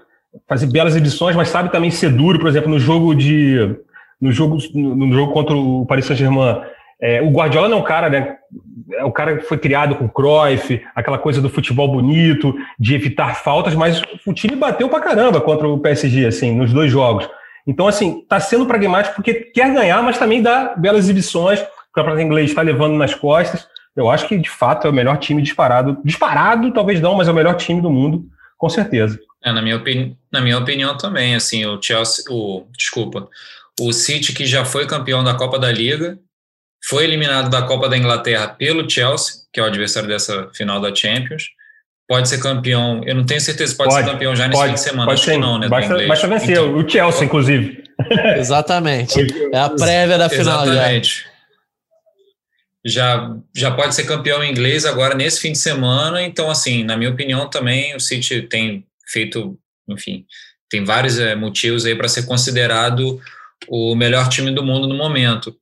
[0.48, 3.76] fazer belas edições, mas sabe também ser duro, por exemplo, no jogo de
[4.20, 6.62] no jogo no jogo contra o Paris Saint-Germain.
[7.00, 8.36] É, o Guardiola não é um cara, né?
[8.92, 12.94] É o cara que foi criado com o Cruyff, aquela coisa do futebol bonito, de
[12.94, 17.28] evitar faltas, mas o time bateu pra caramba contra o PSG, assim, nos dois jogos.
[17.66, 22.22] Então, assim, tá sendo pragmático porque quer ganhar, mas também dá belas exibições o campeonato
[22.22, 23.68] inglês está levando nas costas.
[23.94, 25.98] Eu acho que, de fato, é o melhor time disparado.
[26.02, 28.24] Disparado, talvez não, mas é o melhor time do mundo,
[28.56, 29.20] com certeza.
[29.44, 30.16] É, na, minha opini...
[30.32, 33.28] na minha opinião também, assim, o Chelsea, o, desculpa,
[33.78, 36.18] o City que já foi campeão da Copa da Liga,
[36.88, 40.94] foi eliminado da Copa da Inglaterra pelo Chelsea, que é o adversário dessa final da
[40.94, 41.50] Champions,
[42.08, 44.74] pode ser campeão, eu não tenho certeza, pode, pode ser campeão já nesse pode, fim
[44.74, 45.32] de semana, pode acho ser.
[45.32, 45.68] que não, né?
[45.68, 47.84] Basta, basta vencer, então, o Chelsea, inclusive.
[48.38, 51.24] Exatamente, é a prévia da final Exatamente.
[51.24, 51.31] Já
[52.84, 56.22] já, já pode ser campeão inglês agora nesse fim de semana.
[56.22, 60.26] Então, assim, na minha opinião, também o City tem feito, enfim,
[60.68, 63.20] tem vários é, motivos aí para ser considerado
[63.68, 65.56] o melhor time do mundo no momento.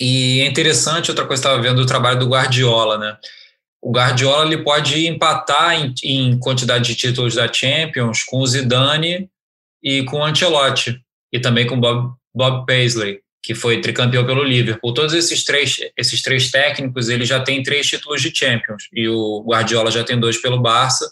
[0.00, 3.16] E é interessante, outra coisa, estava vendo o trabalho do Guardiola, né?
[3.80, 9.28] O Guardiola ele pode empatar em, em quantidade de títulos da Champions com o Zidane
[9.82, 11.00] e com o Ancelotti,
[11.32, 14.94] e também com o Bob, Bob Paisley que foi tricampeão pelo Liverpool.
[14.94, 19.42] Todos esses três, esses três técnicos, ele já tem três títulos de Champions e o
[19.44, 21.10] Guardiola já tem dois pelo Barça.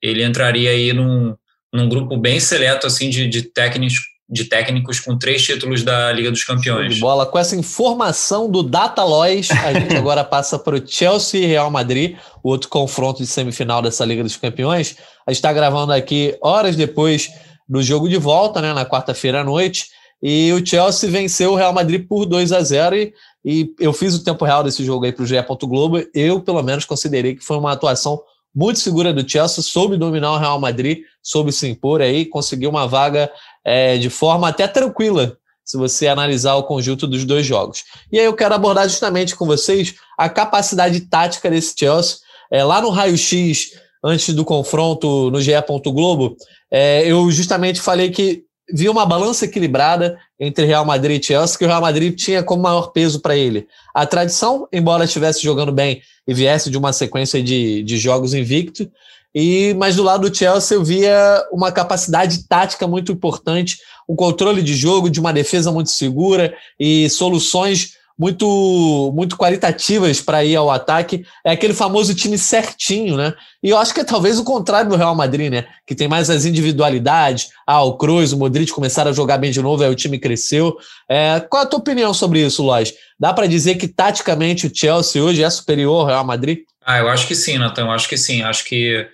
[0.00, 1.36] Ele entraria aí num,
[1.72, 6.32] num grupo bem seleto assim de, de técnicos de técnicos com três títulos da Liga
[6.32, 6.96] dos Campeões.
[6.96, 7.26] De bola.
[7.26, 12.16] Com essa informação do Datalois, a gente agora passa para o Chelsea e Real Madrid,
[12.42, 14.96] o outro confronto de semifinal dessa Liga dos Campeões.
[15.24, 17.30] A gente está gravando aqui horas depois
[17.68, 19.90] do jogo de volta, né, na quarta-feira à noite.
[20.22, 23.12] E o Chelsea venceu o Real Madrid por 2 a 0 e,
[23.44, 25.36] e eu fiz o tempo real desse jogo aí para o GE.
[25.62, 26.02] Globo.
[26.14, 28.20] Eu, pelo menos, considerei que foi uma atuação
[28.54, 32.88] muito segura do Chelsea, soube dominar o Real Madrid, soube se impor aí, conseguiu uma
[32.88, 33.30] vaga
[33.62, 37.84] é, de forma até tranquila, se você analisar o conjunto dos dois jogos.
[38.10, 42.18] E aí eu quero abordar justamente com vocês a capacidade tática desse Chelsea.
[42.50, 45.52] É, lá no raio-x, antes do confronto no GE.
[45.84, 46.36] Globo,
[46.70, 51.64] é, eu justamente falei que via uma balança equilibrada entre Real Madrid e Chelsea, que
[51.64, 53.66] o Real Madrid tinha como maior peso para ele.
[53.94, 58.90] A tradição, embora estivesse jogando bem e viesse de uma sequência de, de jogos invicto,
[59.34, 64.62] e mas do lado do Chelsea eu via uma capacidade tática muito importante, um controle
[64.62, 70.70] de jogo, de uma defesa muito segura e soluções muito muito qualitativas para ir ao
[70.70, 71.24] ataque.
[71.44, 73.34] É aquele famoso time certinho, né?
[73.62, 75.66] E eu acho que é talvez o contrário do Real Madrid, né?
[75.86, 77.48] Que tem mais as individualidades.
[77.66, 80.76] Ah, o Cruz, o Modric começaram a jogar bem de novo, aí o time cresceu.
[81.08, 82.94] É, qual a tua opinião sobre isso, Lois?
[83.18, 86.60] Dá para dizer que taticamente o Chelsea hoje é superior ao Real Madrid?
[86.84, 87.82] Ah, eu acho que sim, Natan.
[87.82, 88.42] Eu acho que sim.
[88.42, 89.06] Acho que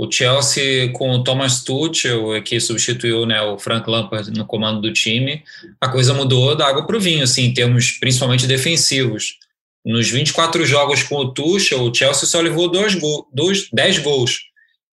[0.00, 4.90] O Chelsea com o Thomas Tuchel, que substituiu né, o Frank Lampard no comando do
[4.94, 5.44] time,
[5.78, 9.36] a coisa mudou da água para o vinho, assim, em termos principalmente defensivos.
[9.84, 14.40] Nos 24 jogos com o Tuchel, o Chelsea só levou dois gol, dois, 10 gols.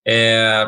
[0.06, 0.66] É,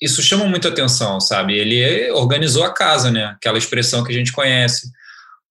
[0.00, 1.58] isso chama muita atenção, sabe?
[1.58, 3.34] Ele organizou a casa, né?
[3.34, 4.92] Aquela expressão que a gente conhece.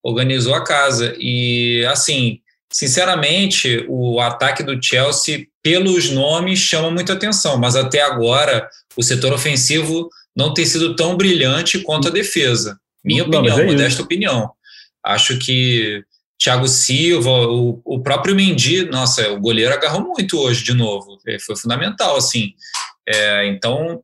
[0.02, 1.14] Organizou a casa.
[1.20, 2.40] E, assim,
[2.72, 9.34] sinceramente, o ataque do Chelsea, pelos nomes, chama muita atenção, mas até agora o setor
[9.34, 12.80] ofensivo não tem sido tão brilhante quanto a defesa.
[13.04, 14.52] Minha não, opinião, é modesta opinião.
[15.04, 16.04] Acho que
[16.42, 21.38] Thiago Silva, o, o próprio Mendy, nossa, o goleiro agarrou muito hoje de novo, é,
[21.40, 22.54] foi fundamental, assim.
[23.08, 24.02] É, então,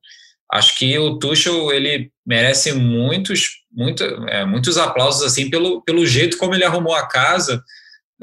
[0.52, 6.38] acho que o Tuchel, ele merece muitos, muito, é, muitos aplausos, assim, pelo, pelo jeito
[6.38, 7.64] como ele arrumou a casa,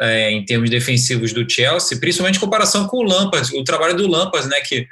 [0.01, 4.09] é, em termos defensivos do Chelsea, principalmente em comparação com o Lampard, o trabalho do
[4.09, 4.87] Lampard, né, que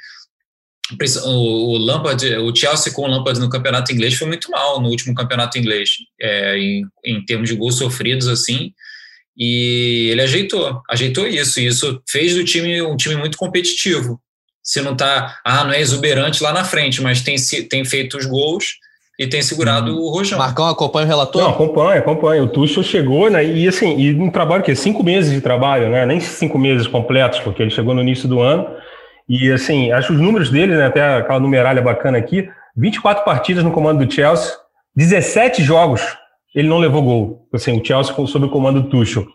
[1.25, 5.15] o, Lampard, o Chelsea com o Lampard no campeonato inglês foi muito mal no último
[5.15, 8.73] campeonato inglês, é, em, em termos de gols sofridos, assim,
[9.37, 14.21] e ele ajeitou, ajeitou isso, e isso fez do time um time muito competitivo.
[14.62, 17.37] Se não tá, ah, não é exuberante lá na frente, mas tem,
[17.69, 18.77] tem feito os gols
[19.23, 20.01] e tem segurado hum.
[20.01, 20.39] o Rojão.
[20.39, 21.43] Marcão acompanha o relator?
[21.43, 22.43] Não, acompanha, acompanha.
[22.43, 23.45] O Tuchel chegou, né?
[23.45, 26.05] E assim, e um trabalho que cinco meses de trabalho, né?
[26.05, 28.67] Nem cinco meses completos, porque ele chegou no início do ano.
[29.29, 30.87] E assim, acho os números dele, né?
[30.87, 34.53] Até aquela numeralha bacana aqui: 24 partidas no comando do Chelsea,
[34.97, 36.03] 17 jogos
[36.55, 37.49] ele não levou gol.
[37.53, 39.27] Assim, o Chelsea sob o comando do Tuchel.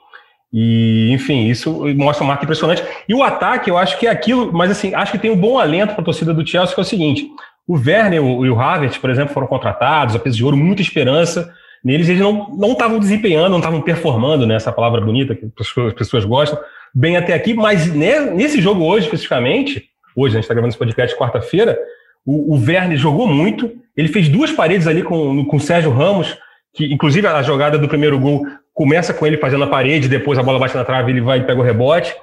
[0.54, 2.84] E, enfim, isso mostra uma marca impressionante.
[3.08, 5.60] E o ataque, eu acho que é aquilo, mas assim, acho que tem um bom
[5.60, 7.28] alento para a torcida do Chelsea, que é o seguinte:
[7.68, 11.54] o Werner e o Havertz, por exemplo, foram contratados, a peso de ouro, muita esperança
[11.84, 16.26] neles, eles não estavam desempenhando, não estavam performando, né, essa palavra bonita que as pessoas
[16.26, 16.60] gostam,
[16.94, 21.16] bem até aqui, mas nesse jogo hoje, especificamente, hoje, a gente está gravando esse podcast
[21.18, 21.78] quarta-feira,
[22.26, 26.38] o, o Werner jogou muito, ele fez duas paredes ali com, com o Sérgio Ramos,
[26.74, 30.44] que inclusive a jogada do primeiro gol começa com ele fazendo a parede, depois a
[30.44, 32.14] bola bate na trave, ele vai e pega o rebote,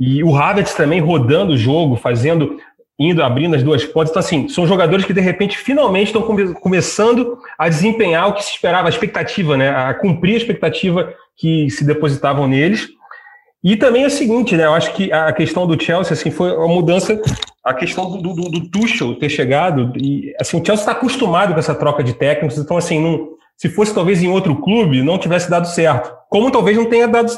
[0.00, 2.58] e o Havertz também rodando o jogo, fazendo
[2.98, 4.10] indo, abrindo as duas pontas.
[4.10, 8.44] Então, assim, são jogadores que, de repente, finalmente estão come começando a desempenhar o que
[8.44, 9.70] se esperava, a expectativa, né?
[9.70, 12.88] A cumprir a expectativa que se depositavam neles.
[13.64, 14.66] E também é o seguinte, né?
[14.66, 17.20] Eu acho que a questão do Chelsea, assim, foi uma mudança,
[17.64, 21.60] a questão do, do, do Tuchel ter chegado, e, assim, o Chelsea está acostumado com
[21.60, 25.48] essa troca de técnicos, então, assim, não, se fosse talvez em outro clube, não tivesse
[25.48, 26.12] dado certo.
[26.28, 27.30] Como talvez não tenha dado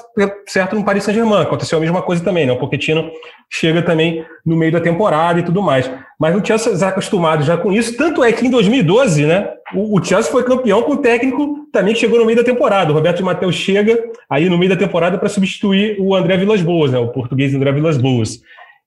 [0.46, 1.42] certo no Paris Saint-Germain.
[1.42, 2.52] Aconteceu a mesma coisa também, né?
[2.52, 3.10] O Pochettino
[3.50, 5.90] chega também no meio da temporada e tudo mais.
[6.18, 7.96] Mas o Chelsea está acostumado já com isso.
[7.96, 9.50] Tanto é que em 2012, né?
[9.74, 12.92] O, Chelsea foi campeão com o técnico também que chegou no meio da temporada.
[12.92, 13.98] O Roberto Matheus chega
[14.30, 16.98] aí no meio da temporada para substituir o André Vilas Boas, né?
[16.98, 18.40] O português André Vilas Boas.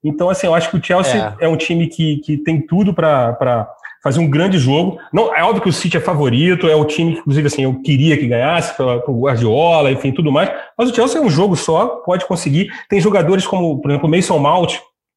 [0.03, 2.93] Então, assim, eu acho que o Chelsea é, é um time que, que tem tudo
[2.93, 3.67] para
[4.07, 4.97] fazer um grande jogo.
[5.11, 7.81] Não, é óbvio que o City é favorito, é o time que, inclusive, assim, eu
[7.81, 10.49] queria que ganhasse, o Guardiola, enfim, tudo mais.
[10.77, 12.71] Mas o Chelsea é um jogo só, pode conseguir.
[12.87, 14.75] Tem jogadores como, por exemplo, o Mason Mount,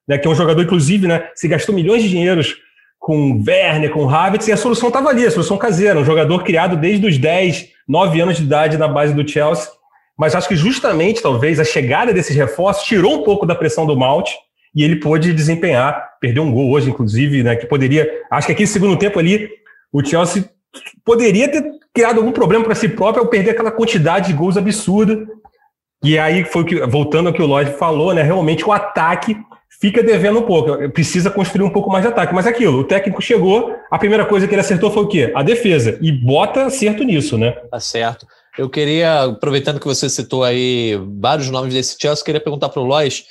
[0.09, 2.57] né, que é um jogador, inclusive, né, se gastou milhões de dinheiros
[2.99, 6.77] com Werner, com Havertz, e a solução estava ali, a solução caseira, um jogador criado
[6.77, 9.71] desde os 10, 9 anos de idade na base do Chelsea.
[10.19, 13.97] Mas acho que justamente, talvez, a chegada desses reforços tirou um pouco da pressão do
[13.97, 14.33] Mount,
[14.75, 18.63] e ele pôde desempenhar, perdeu um gol hoje, inclusive, né, que poderia, acho que aqui
[18.63, 19.49] no segundo tempo ali,
[19.93, 20.49] o Chelsea
[21.05, 25.27] poderia ter criado algum problema para si próprio ao perder aquela quantidade de gols absurda.
[26.03, 29.37] E aí foi que, voltando ao que o Lloyd falou, né, realmente o ataque
[29.81, 32.35] fica devendo um pouco, precisa construir um pouco mais de ataque.
[32.35, 35.33] Mas é aquilo, o técnico chegou, a primeira coisa que ele acertou foi o quê?
[35.35, 35.99] A defesa.
[36.01, 37.53] E bota acerto nisso, né?
[37.71, 38.27] Tá certo.
[38.59, 42.85] Eu queria, aproveitando que você citou aí vários nomes desse Chelsea, queria perguntar para o
[42.85, 43.25] Lois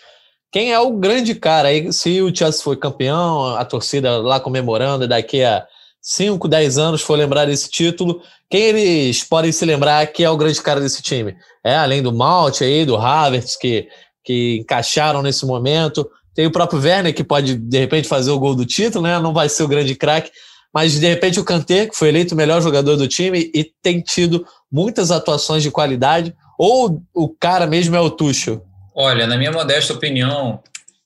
[0.51, 1.91] quem é o grande cara aí?
[1.93, 5.65] Se o Chelsea foi campeão, a torcida lá comemorando, daqui a
[6.01, 10.37] 5, 10 anos for lembrar desse título, quem eles podem se lembrar que é o
[10.37, 11.35] grande cara desse time?
[11.63, 13.87] É, além do Malt aí, do Havertz, que,
[14.23, 16.09] que encaixaram nesse momento.
[16.33, 19.19] Tem o próprio Werner, que pode, de repente, fazer o gol do título, né?
[19.19, 20.31] Não vai ser o grande craque,
[20.73, 24.01] mas de repente o Kanté, que foi eleito o melhor jogador do time e tem
[24.01, 28.68] tido muitas atuações de qualidade, ou o cara mesmo é o Tuchel?
[29.01, 30.61] Olha, na minha modesta opinião,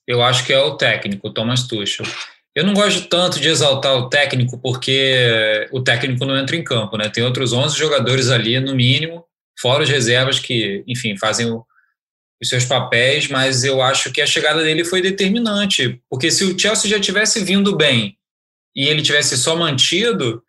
[0.07, 2.07] eu acho que é o técnico, o Thomas Tuchel.
[2.55, 6.97] Eu não gosto tanto de exaltar o técnico porque o técnico não entra em campo,
[6.97, 7.07] né?
[7.07, 9.23] Tem outros 11 jogadores ali, no mínimo,
[9.59, 11.63] fora os reservas que, enfim, fazem o,
[12.41, 16.57] os seus papéis, mas eu acho que a chegada dele foi determinante, porque se o
[16.57, 18.17] Chelsea já tivesse vindo bem
[18.75, 20.43] e ele tivesse só mantido,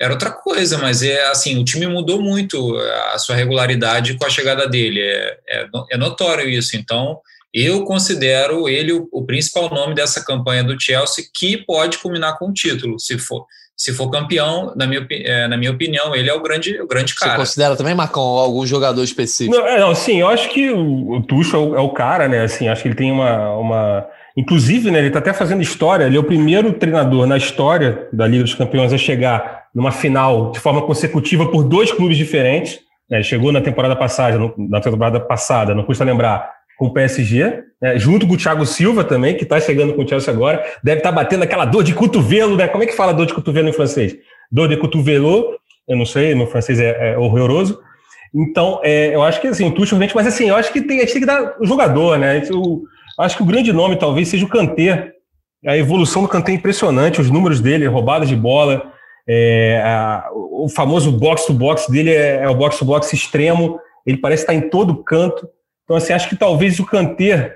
[0.00, 2.74] era outra coisa, mas é assim, o time mudou muito
[3.12, 7.20] a sua regularidade com a chegada dele, é, é, é notório isso, então
[7.52, 12.48] Eu considero ele o, o, principal nome dessa campanha do Chelsea, que pode culminar com
[12.48, 13.44] o título, se for.
[13.76, 17.14] Se for campeão, na minha, é, na minha opinião, ele é o grande, o grande
[17.14, 17.32] cara.
[17.32, 19.56] Você considera também, Marcão, algum jogador específico?
[19.56, 22.28] Não, é, não sim, eu acho que o, o Tuchel é o, é o, cara,
[22.28, 22.42] né?
[22.42, 24.06] Assim, acho que ele tem uma, uma...
[24.36, 28.26] Inclusive, né, ele está até fazendo história, ele é o primeiro treinador na história da
[28.28, 32.80] Liga dos Campeões a chegar numa final de forma consecutiva por dois clubes diferentes.
[33.08, 33.22] Né?
[33.22, 38.26] Chegou na temporada passada, na temporada passada, não custa lembrar, com o PSG, né, junto
[38.26, 41.14] com o Thiago Silva também, que está chegando com o Chelsea agora, deve estar tá
[41.14, 42.68] batendo aquela dor de cotovelo, né?
[42.68, 44.16] Como é que fala dor de cotovelo em francês?
[44.50, 47.78] Dor de cotovelo, eu não sei, meu francês é, é horroroso.
[48.34, 51.00] Então, é, eu acho que assim, o Tuchel mas assim, eu acho que tem, a
[51.00, 52.42] gente tem que dar o jogador, né?
[52.48, 52.82] Eu
[53.18, 55.12] acho que o grande nome talvez seja o Kanté.
[55.66, 58.90] A evolução do Kanté é impressionante, os números dele, roubadas de bola,
[59.32, 64.68] é, a, o famoso box-to-box dele é, é o box-to-box extremo, ele parece estar em
[64.68, 65.48] todo canto.
[65.84, 67.54] Então, assim, acho que talvez o Kanté,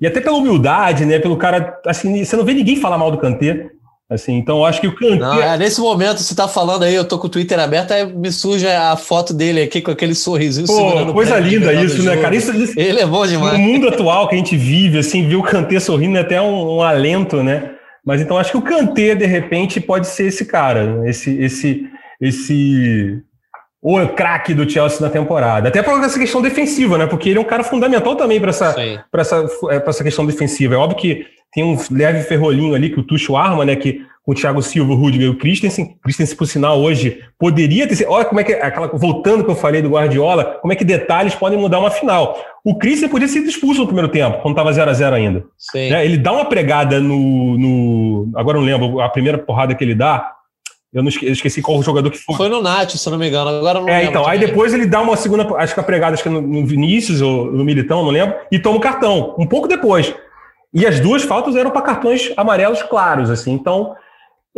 [0.00, 3.18] e até pela humildade, né, pelo cara, assim, você não vê ninguém falar mal do
[3.18, 3.66] Kanté,
[4.08, 5.16] assim, então acho que o Kanté...
[5.16, 8.10] Não, é, nesse momento, você tá falando aí, eu tô com o Twitter aberto, aí
[8.10, 12.34] me surge a foto dele aqui com aquele sorrisinho Pô, coisa linda isso, né, cara?
[12.34, 13.58] Isso, isso, Ele é bom demais.
[13.58, 16.76] No mundo atual que a gente vive, assim, ver o Kanté sorrindo é até um,
[16.76, 17.72] um alento, né?
[18.04, 21.88] Mas então acho que o Kanté, de repente, pode ser esse cara, esse, esse,
[22.20, 23.22] esse
[23.82, 25.68] o craque do Chelsea na temporada.
[25.68, 27.06] Até por essa questão defensiva, né?
[27.06, 28.74] Porque ele é um cara fundamental também para essa,
[29.14, 30.74] essa, é, essa questão defensiva.
[30.74, 33.76] É óbvio que tem um leve ferrolinho ali que o Tuchel arma, né?
[33.76, 35.96] Que o Thiago Silva, o Rudiger e o Christensen.
[36.02, 38.10] Christensen, por sinal, hoje poderia ter sido.
[38.10, 38.52] Olha como é que.
[38.52, 42.38] Aquela, voltando que eu falei do Guardiola, como é que detalhes podem mudar uma final.
[42.64, 45.44] O Christensen podia ser expulso no primeiro tempo, quando estava 0 a 0 ainda.
[45.74, 46.04] Né?
[46.04, 48.30] Ele dá uma pregada no, no.
[48.36, 50.34] Agora não lembro, a primeira porrada que ele dá
[50.92, 52.36] eu não esqueci, eu esqueci qual o jogador que foi.
[52.36, 53.48] Foi no Nath, se eu não me engano.
[53.48, 54.26] Agora não É, então.
[54.26, 57.20] Aí depois ele dá uma segunda, acho que a pregada, acho que no, no Vinícius
[57.20, 59.34] ou no Militão, não lembro, e toma o cartão.
[59.38, 60.12] Um pouco depois.
[60.74, 63.52] E as duas faltas eram para cartões amarelos claros, assim.
[63.52, 63.94] Então,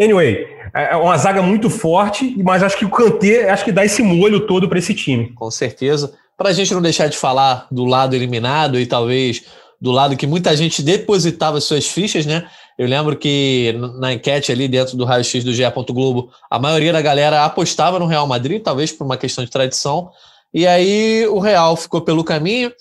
[0.00, 3.84] anyway, é, é uma zaga muito forte, mas acho que o Kanté, acho que dá
[3.84, 5.32] esse molho todo para esse time.
[5.34, 6.14] Com certeza.
[6.36, 9.44] Para a gente não deixar de falar do lado eliminado e talvez
[9.80, 12.48] do lado que muita gente depositava suas fichas, né?
[12.78, 15.64] Eu lembro que na enquete ali dentro do raio-x do GE.
[15.88, 20.10] Globo, a maioria da galera apostava no Real Madrid, talvez por uma questão de tradição.
[20.54, 22.72] E aí o Real ficou pelo caminho.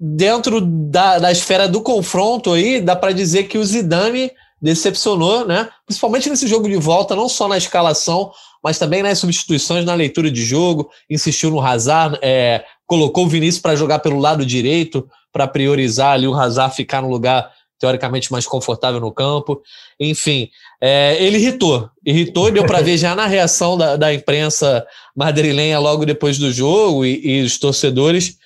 [0.00, 5.68] Dentro da, da esfera do confronto aí, dá para dizer que o Zidane decepcionou, né?
[5.84, 8.30] Principalmente nesse jogo de volta, não só na escalação,
[8.62, 10.88] mas também nas substituições, na leitura de jogo.
[11.10, 16.28] Insistiu no Hazard, é, colocou o Vinícius para jogar pelo lado direito, para priorizar ali
[16.28, 19.60] o Hazard ficar no lugar teoricamente mais confortável no campo.
[19.98, 20.48] Enfim,
[20.80, 21.90] é, ele irritou.
[22.06, 27.04] Irritou, deu para ver já na reação da, da, imprensa madrilenha logo depois do jogo
[27.04, 28.38] e, e os torcedores.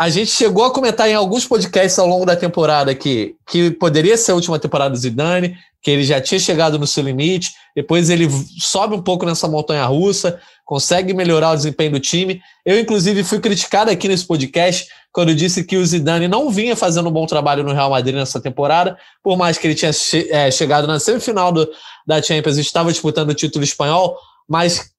[0.00, 4.16] A gente chegou a comentar em alguns podcasts ao longo da temporada que, que poderia
[4.16, 8.08] ser a última temporada do Zidane, que ele já tinha chegado no seu limite, depois
[8.08, 8.26] ele
[8.58, 12.40] sobe um pouco nessa montanha russa, consegue melhorar o desempenho do time.
[12.64, 17.10] Eu, inclusive, fui criticado aqui nesse podcast quando disse que o Zidane não vinha fazendo
[17.10, 20.50] um bom trabalho no Real Madrid nessa temporada, por mais que ele tinha che é,
[20.50, 21.70] chegado na semifinal do,
[22.06, 24.16] da Champions e estava disputando o título espanhol,
[24.48, 24.92] mas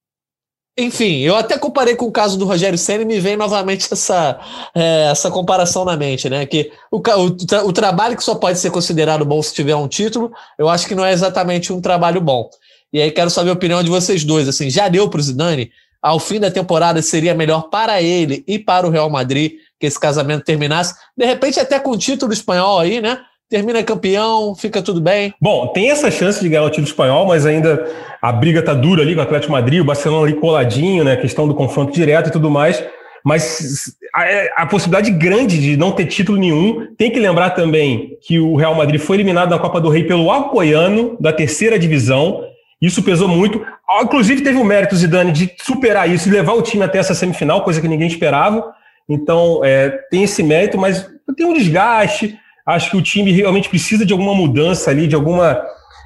[0.78, 4.40] enfim, eu até comparei com o caso do Rogério Senna e me vem novamente essa,
[4.74, 6.46] é, essa comparação na mente, né?
[6.46, 10.32] Que o, o, o, trabalho que só pode ser considerado bom se tiver um título,
[10.58, 12.48] eu acho que não é exatamente um trabalho bom.
[12.90, 14.48] E aí quero saber a opinião de vocês dois.
[14.48, 15.70] Assim, já deu para o Zidane?
[16.00, 20.00] Ao fim da temporada seria melhor para ele e para o Real Madrid que esse
[20.00, 20.94] casamento terminasse.
[21.16, 23.20] De repente, até com o título espanhol aí, né?
[23.52, 25.34] Termina campeão, fica tudo bem.
[25.38, 27.86] Bom, tem essa chance de ganhar o título espanhol, mas ainda
[28.22, 31.16] a briga tá dura ali com o Atlético Madrid, o Barcelona ali coladinho, né?
[31.16, 32.82] Questão do confronto direto e tudo mais.
[33.22, 36.94] Mas a, a, possibilidade grande de não ter título nenhum.
[36.96, 40.30] Tem que lembrar também que o Real Madrid foi eliminado na Copa do Rei pelo
[40.30, 42.42] Alcoiano, da terceira divisão.
[42.80, 43.62] Isso pesou muito.
[44.00, 47.62] Inclusive, teve o mérito, Zidane, de superar isso e levar o time até essa semifinal,
[47.64, 48.64] coisa que ninguém esperava.
[49.06, 52.40] Então, é, tem esse mérito, mas tem um desgaste.
[52.66, 55.60] Acho que o time realmente precisa de alguma mudança ali, de alguma.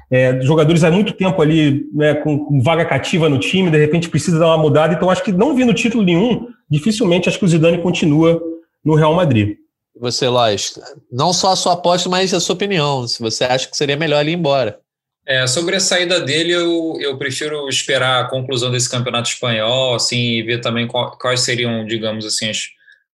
[0.09, 4.09] É, jogadores há muito tempo ali né, com, com, vaga cativa no time, de repente
[4.09, 4.93] precisa dar uma mudada.
[4.93, 8.41] Então, acho que não vindo título nenhum, dificilmente acho que o Zidane continua
[8.83, 9.57] no Real Madrid.
[9.99, 10.79] Você, Lois,
[11.11, 13.05] não só a sua aposta, mas a sua opinião.
[13.05, 14.79] Se você acha que seria melhor ele ir embora.
[15.25, 20.37] É, sobre a saída dele, eu, eu prefiro esperar a conclusão desse campeonato espanhol, assim,
[20.37, 22.69] e ver também quais seriam, digamos assim, as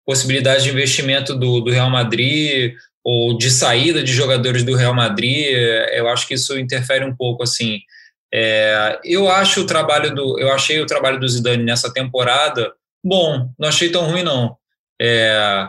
[0.05, 2.73] possibilidade de investimento do, do Real Madrid
[3.03, 5.47] ou de saída de jogadores do Real Madrid,
[5.93, 7.79] eu acho que isso interfere um pouco assim.
[8.33, 12.73] É, eu acho o trabalho do, eu achei o trabalho do Zidane nessa temporada
[13.03, 14.55] bom, não achei tão ruim não.
[15.01, 15.67] É,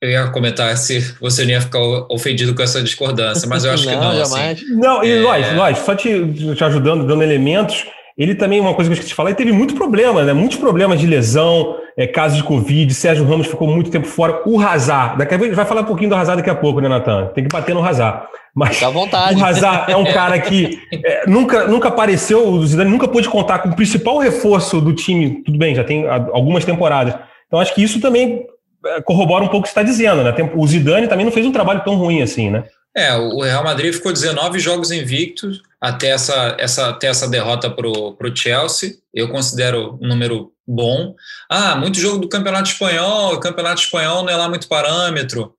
[0.00, 3.84] Eu ia comentar se você não ia ficar ofendido com essa discordância, mas eu acho
[3.84, 4.10] não, que não.
[4.10, 4.30] Assim.
[4.30, 4.58] Jamais.
[4.58, 4.74] Assim.
[4.76, 5.20] Não, e é...
[5.54, 7.84] Lois, só te, te ajudando, dando elementos,
[8.16, 10.32] ele também, uma coisa que eu esqueci de falar, ele teve muito problema, né?
[10.32, 14.40] Muitos problemas de lesão, é, casos de Covid, Sérgio Ramos ficou muito tempo fora.
[14.46, 16.88] O Hazard, daqui a pouco, vai falar um pouquinho do Hazard daqui a pouco, né,
[16.88, 17.26] Natan?
[17.34, 18.26] Tem que bater no Hazard.
[18.54, 19.38] Mas à vontade.
[19.38, 23.58] o Hazard é um cara que é, nunca, nunca apareceu, o Zidane nunca pôde contar
[23.58, 27.14] com o principal reforço do time, tudo bem, já tem algumas temporadas.
[27.46, 28.46] Então acho que isso também
[28.86, 30.34] é, corrobora um pouco o que você está dizendo, né?
[30.56, 32.64] O Zidane também não fez um trabalho tão ruim assim, né?
[32.96, 37.86] É, o Real Madrid ficou 19 jogos invictos até essa, essa, até essa derrota para
[37.86, 38.94] o Chelsea.
[39.12, 41.14] Eu considero um número bom.
[41.48, 45.54] Ah, muito jogo do Campeonato Espanhol, o Campeonato Espanhol não é lá muito parâmetro.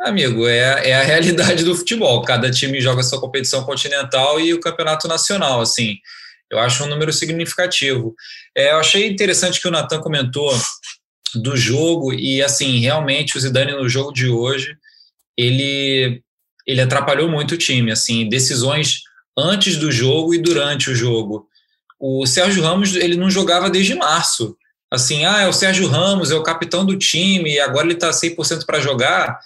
[0.00, 2.22] Amigo, é, é a realidade do futebol.
[2.22, 5.96] Cada time joga sua competição continental e o Campeonato Nacional, assim.
[6.50, 8.14] Eu acho um número significativo.
[8.54, 10.54] É, eu achei interessante que o Natan comentou
[11.34, 14.76] do jogo e assim realmente o Zidane no jogo de hoje
[15.34, 16.22] ele
[16.66, 19.00] ele atrapalhou muito o time assim decisões
[19.38, 21.48] antes do jogo e durante o jogo
[22.02, 24.56] o Sérgio Ramos ele não jogava desde março
[24.90, 28.10] assim ah é o Sérgio Ramos é o capitão do time e agora ele está
[28.10, 29.38] 100% para jogar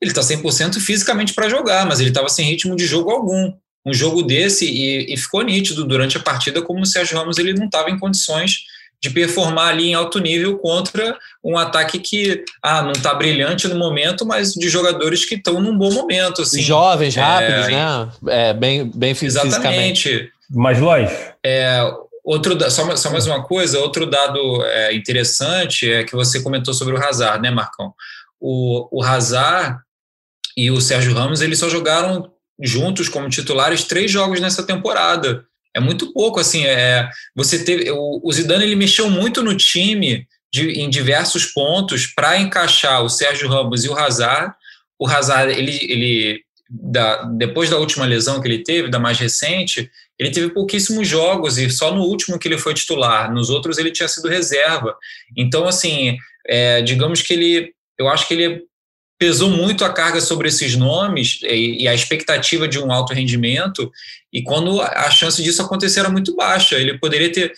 [0.00, 3.52] ele está 100% fisicamente para jogar mas ele estava sem ritmo de jogo algum
[3.86, 7.54] um jogo desse e, e ficou nítido durante a partida como o Sérgio Ramos ele
[7.54, 8.64] não estava em condições
[9.00, 13.74] de performar ali em alto nível contra um ataque que ah, não está brilhante no
[13.74, 16.42] momento, mas de jogadores que estão num bom momento.
[16.42, 16.62] Assim.
[16.62, 18.08] Jovens, rápidos, é, né?
[18.28, 20.30] É, bem, bem Exatamente.
[20.52, 21.10] Mas, Lois?
[21.44, 21.80] É,
[22.22, 26.94] outro, só, só mais uma coisa, outro dado é, interessante é que você comentou sobre
[26.94, 27.94] o Hazard, né, Marcão?
[28.40, 29.78] O, o Hazard
[30.56, 32.30] e o Sérgio Ramos, eles só jogaram
[32.60, 35.44] juntos como titulares três jogos nessa temporada.
[35.74, 40.26] É muito pouco, assim, é, você teve, o, o Zidane ele mexeu muito no time
[40.52, 44.54] de, em diversos pontos para encaixar o Sérgio Ramos e o Hazard.
[44.98, 49.90] O Hazard, ele, ele da, depois da última lesão que ele teve, da mais recente,
[50.22, 53.90] ele teve pouquíssimos jogos e só no último que ele foi titular, nos outros ele
[53.90, 54.96] tinha sido reserva.
[55.36, 56.16] Então, assim,
[56.46, 58.62] é, digamos que ele, eu acho que ele
[59.18, 63.90] pesou muito a carga sobre esses nomes e, a expectativa de um alto rendimento,
[64.32, 67.52] e quando a chance disso acontecer era muito baixa, ele poderia ter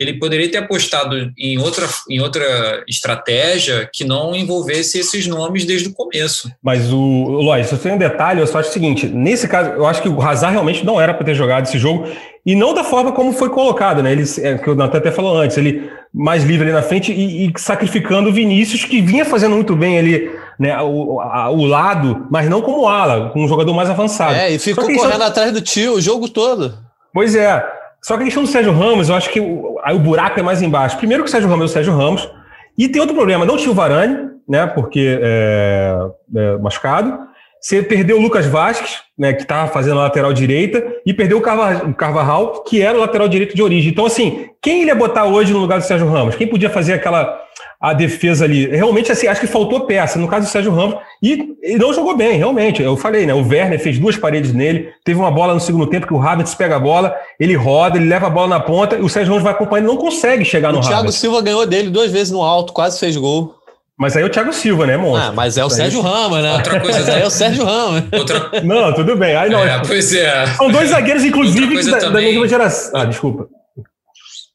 [0.00, 5.88] ele poderia ter apostado em outra, em outra estratégia que não envolvesse esses nomes desde
[5.88, 6.50] o começo.
[6.62, 9.70] Mas o Lois, se eu tenho um detalhe, eu só acho o seguinte: nesse caso,
[9.70, 12.08] eu acho que o Hazard realmente não era para ter jogado esse jogo,
[12.46, 14.12] e não da forma como foi colocado, né?
[14.12, 17.46] Ele, é, que o Natan até falou antes, ele mais livre ali na frente e,
[17.46, 22.26] e sacrificando o Vinícius, que vinha fazendo muito bem ali né, o, a, o lado,
[22.30, 24.34] mas não como ala, com um jogador mais avançado.
[24.34, 26.74] É, e ficou correndo atrás do tio o jogo todo.
[27.12, 27.79] Pois é.
[28.02, 30.42] Só que a questão do Sérgio Ramos, eu acho que o, aí o buraco é
[30.42, 30.96] mais embaixo.
[30.96, 32.30] Primeiro que o Sérgio Ramos é o Sérgio Ramos.
[32.78, 34.66] E tem outro problema, não tinha o Varane, né?
[34.66, 35.96] Porque é,
[36.34, 37.29] é machucado.
[37.60, 41.42] Você perdeu o Lucas Vasquez, né, que estava fazendo a lateral direita, e perdeu o
[41.94, 43.90] Carvajal, que era o lateral direito de origem.
[43.90, 46.36] Então, assim, quem ele ia botar hoje no lugar do Sérgio Ramos?
[46.36, 47.38] Quem podia fazer aquela
[47.78, 48.66] a defesa ali?
[48.66, 52.16] Realmente, assim, acho que faltou peça, no caso do Sérgio Ramos, e, e não jogou
[52.16, 52.82] bem, realmente.
[52.82, 53.34] Eu falei, né?
[53.34, 56.54] O Werner fez duas paredes nele, teve uma bola no segundo tempo que o Havertz
[56.54, 59.44] pega a bola, ele roda, ele leva a bola na ponta, e o Sérgio Ramos
[59.44, 61.16] vai acompanhando, não consegue chegar o no Thiago Havertz.
[61.16, 63.54] O Thiago Silva ganhou dele duas vezes no alto, quase fez gol.
[64.00, 65.28] Mas aí é o Thiago Silva, né, monstro?
[65.28, 66.54] Ah, mas é o Sérgio Ramos, né?
[66.54, 68.04] Outra coisa mas aí é o Sérgio Ramos.
[68.10, 68.50] Outra...
[68.64, 69.36] Não, tudo bem.
[69.36, 69.62] Aí não.
[69.62, 70.46] É, pois é.
[70.56, 72.12] São dois zagueiros, inclusive, da, também...
[72.12, 72.98] da mesma geração.
[72.98, 73.46] Ah, desculpa.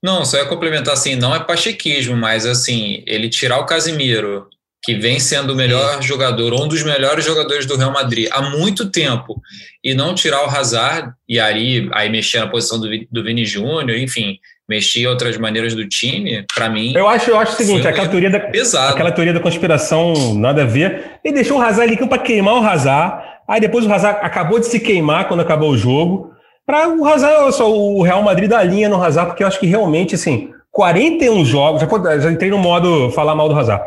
[0.01, 4.47] Não, só ia complementar assim, não é pachequismo, mas assim, ele tirar o Casimiro,
[4.83, 6.01] que vem sendo o melhor Sim.
[6.01, 9.39] jogador, um dos melhores jogadores do Real Madrid há muito tempo,
[9.83, 13.97] e não tirar o Hazard, e aí, aí mexer na posição do, do Vini Júnior,
[13.97, 16.93] enfim, mexer outras maneiras do time, para mim.
[16.95, 18.93] Eu acho, eu acho o seguinte, aquela teoria, da, pesado.
[18.93, 21.19] aquela teoria da conspiração, nada a ver.
[21.23, 23.23] Ele deixou o Hazard ali para queimar o Hazard.
[23.47, 26.31] Aí depois o Hazard acabou de se queimar quando acabou o jogo.
[26.65, 29.67] Para o Hazard, só o Real Madrid da linha no Hazard, porque eu acho que
[29.67, 33.83] realmente, assim, 41 jogos, já, já entrei no modo falar mal do Hazard.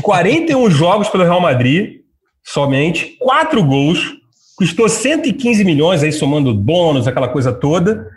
[0.00, 2.00] 41 jogos pelo Real Madrid,
[2.42, 4.14] somente, 4 gols,
[4.56, 8.08] custou 115 milhões, aí somando bônus, aquela coisa toda.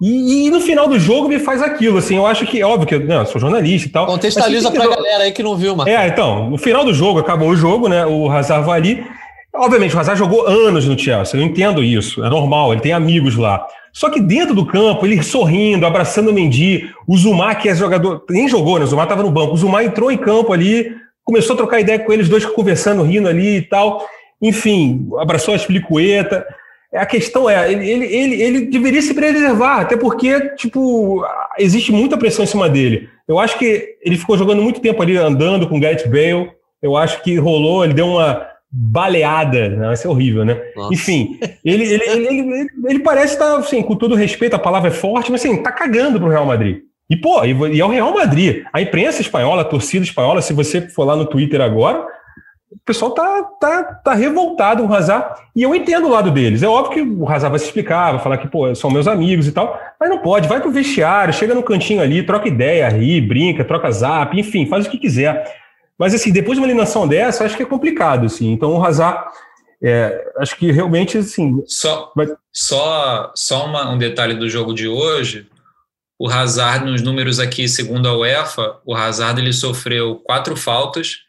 [0.00, 2.98] E, e, no final do jogo me faz aquilo, assim, eu acho que, óbvio que
[3.00, 4.06] não, eu sou jornalista e tal.
[4.06, 5.90] Contextualiza pra galera aí que não viu, mano.
[5.90, 9.04] É, então, no final do jogo, acabou o jogo, né, o Hazard vai ali,
[9.52, 13.34] obviamente o Hazard jogou anos no Chelsea, eu entendo isso, é normal, ele tem amigos
[13.34, 13.66] lá.
[13.92, 18.24] Só que dentro do campo, ele sorrindo, abraçando o Mendy, o Zumar, que é jogador,
[18.30, 20.94] nem jogou, né, o Zumar tava no banco, o Zumar entrou em campo ali,
[21.24, 24.06] começou a trocar ideia com eles dois conversando, rindo ali e tal,
[24.40, 26.46] enfim, abraçou a Explicueta,
[26.94, 31.22] a questão é, ele, ele, ele, deveria se preservar, até porque, tipo,
[31.58, 33.08] existe muita pressão em cima dele.
[33.26, 36.96] Eu acho que ele ficou jogando muito tempo ali andando com o Gareth Bale, eu
[36.96, 39.86] acho que rolou, ele deu uma baleada, né?
[39.86, 40.60] vai ser horrível, né?
[40.76, 40.94] Nossa.
[40.94, 44.92] Enfim, ele, ele, ele, ele, ele parece estar, assim, com todo respeito, a palavra é
[44.92, 46.82] forte, mas assim, tá cagando pro Real Madrid.
[47.10, 48.64] E, pô, e é o Real Madrid.
[48.72, 52.06] A imprensa espanhola, a torcida espanhola, se você for lá no Twitter agora,
[52.70, 55.40] o pessoal tá, tá, tá revoltado com o Hazard.
[55.56, 56.62] E eu entendo o lado deles.
[56.62, 59.46] É óbvio que o Hazard vai se explicar, vai falar que, pô, são meus amigos
[59.46, 59.80] e tal.
[59.98, 60.48] Mas não pode.
[60.48, 64.86] Vai pro vestiário, chega no cantinho ali, troca ideia, ri, brinca, troca zap, enfim, faz
[64.86, 65.50] o que quiser.
[65.98, 68.52] Mas, assim, depois de uma eliminação dessa, acho que é complicado, assim.
[68.52, 69.24] Então, o Hazard,
[69.82, 71.62] é, acho que realmente, assim...
[71.66, 72.28] Só, vai...
[72.52, 75.48] só, só uma, um detalhe do jogo de hoje.
[76.18, 81.27] O Hazard, nos números aqui, segundo a UEFA, o Hazard, ele sofreu quatro faltas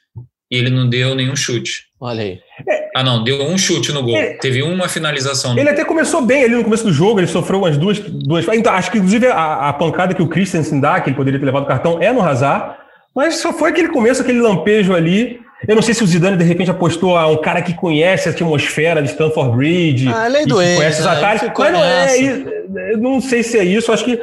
[0.50, 1.86] e ele não deu nenhum chute.
[2.00, 2.40] Olha aí.
[2.68, 4.16] É, ah, não, deu um chute no gol.
[4.16, 5.58] É, Teve uma finalização.
[5.58, 8.00] ele até começou bem ali no começo do jogo, ele sofreu umas duas.
[8.00, 11.40] duas então, acho que, inclusive, a, a pancada que o Christensen dá, que ele poderia
[11.40, 12.76] ter levado o cartão, é no Hazard.
[13.16, 15.40] Mas só foi aquele começo, aquele lampejo ali.
[15.68, 18.32] Eu não sei se o Zidane, de repente, apostou a um cara que conhece a
[18.32, 20.08] atmosfera de Stanford Bridge.
[20.08, 20.78] Ah, ele é doente.
[20.78, 21.12] Conhece os né?
[21.12, 21.42] atalhos.
[21.58, 22.98] Mas não é.
[22.98, 23.92] Não sei se é isso.
[23.92, 24.22] Acho que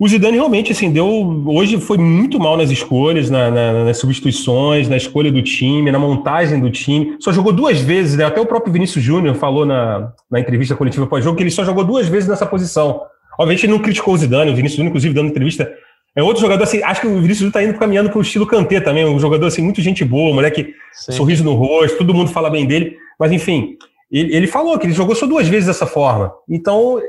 [0.00, 1.06] o Zidane realmente, assim, deu.
[1.46, 5.98] Hoje foi muito mal nas escolhas, na, na, nas substituições, na escolha do time, na
[5.98, 7.16] montagem do time.
[7.20, 8.24] Só jogou duas vezes, né?
[8.24, 11.84] Até o próprio Vinícius Júnior falou na, na entrevista coletiva pós-jogo que ele só jogou
[11.84, 13.02] duas vezes nessa posição.
[13.38, 15.70] Obviamente, ele não criticou o Zidane, o Vinícius Júnior, inclusive, dando entrevista
[16.16, 18.80] é outro jogador, assim, acho que o Vinícius está indo caminhando para o estilo Kanté
[18.80, 21.12] também, um jogador, assim, muito gente boa, moleque, Sim.
[21.12, 23.76] sorriso no rosto, todo mundo fala bem dele, mas enfim,
[24.10, 26.32] ele, ele falou que ele jogou só duas vezes dessa forma.
[26.48, 27.00] Então,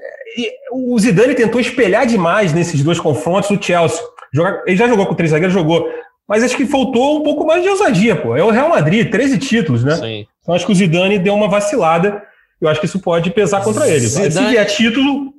[0.72, 4.02] o Zidane tentou espelhar demais nesses dois confrontos o Chelsea.
[4.34, 5.90] Jogar, ele já jogou com três zagueiros, jogou,
[6.28, 8.36] mas acho que faltou um pouco mais de ousadia, pô.
[8.36, 9.96] É o Real Madrid, 13 títulos, né?
[9.96, 10.26] Sim.
[10.42, 12.22] Então acho que o Zidane deu uma vacilada.
[12.60, 14.08] Eu acho que isso pode pesar contra ele.
[14.08, 14.32] Zidane...
[14.32, 15.34] Se vier título,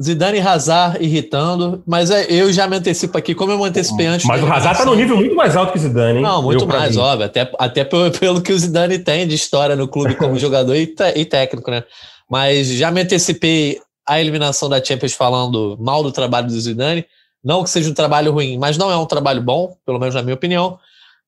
[0.00, 4.06] Zidane e Hazard irritando, mas é, eu já me antecipo aqui, como eu me antecipei
[4.06, 4.24] antes.
[4.26, 6.22] Mas o Hazard tá no nível muito mais alto que o Zidane, hein?
[6.22, 7.26] Não, muito eu, mais, óbvio.
[7.26, 10.94] Até, até pelo, pelo, que o Zidane tem de história no clube como jogador e,
[11.16, 11.82] e, técnico, né?
[12.30, 17.04] Mas já me antecipei a eliminação da Champions falando mal do trabalho do Zidane.
[17.44, 20.22] Não que seja um trabalho ruim, mas não é um trabalho bom, pelo menos na
[20.22, 20.78] minha opinião.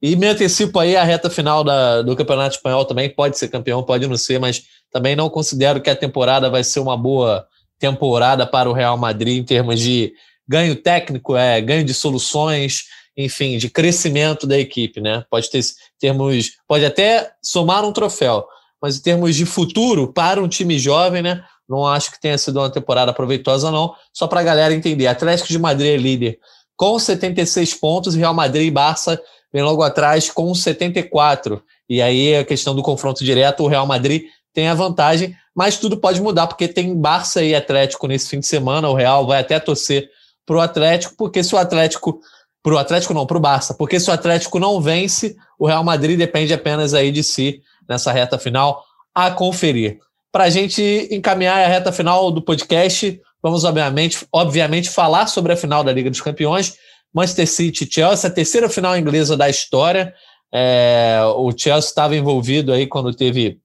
[0.03, 3.11] E me antecipo aí a reta final da, do Campeonato Espanhol também.
[3.11, 6.81] Pode ser campeão, pode não ser, mas também não considero que a temporada vai ser
[6.81, 7.47] uma boa
[7.79, 10.13] temporada para o Real Madrid em termos de
[10.49, 12.85] ganho técnico, é, ganho de soluções,
[13.17, 15.23] enfim, de crescimento da equipe, né?
[15.31, 15.63] Pode ter
[15.99, 18.47] termos, pode até somar um troféu,
[18.81, 21.45] mas em termos de futuro para um time jovem, né?
[21.71, 23.95] Não acho que tenha sido uma temporada proveitosa, não.
[24.13, 26.39] Só para a galera entender, Atlético de Madrid é líder
[26.81, 29.21] com 76 pontos, Real Madrid e Barça
[29.53, 31.63] vem logo atrás com 74.
[31.87, 34.23] E aí a questão do confronto direto, o Real Madrid
[34.55, 38.47] tem a vantagem, mas tudo pode mudar, porque tem Barça e Atlético nesse fim de
[38.47, 38.89] semana.
[38.89, 40.09] O Real vai até torcer
[40.47, 42.19] para o Atlético, porque se o Atlético.
[42.63, 45.85] Para o Atlético não, para o Barça, porque se o Atlético não vence, o Real
[45.85, 48.83] Madrid depende apenas aí de si nessa reta final
[49.15, 49.99] a conferir.
[50.33, 55.57] Para a gente encaminhar a reta final do podcast, vamos obviamente, obviamente falar sobre a
[55.57, 56.77] final da Liga dos Campeões.
[57.13, 60.15] Manchester City Chelsea, a terceira final inglesa da história.
[60.53, 63.61] É, o Chelsea estava envolvido aí quando teve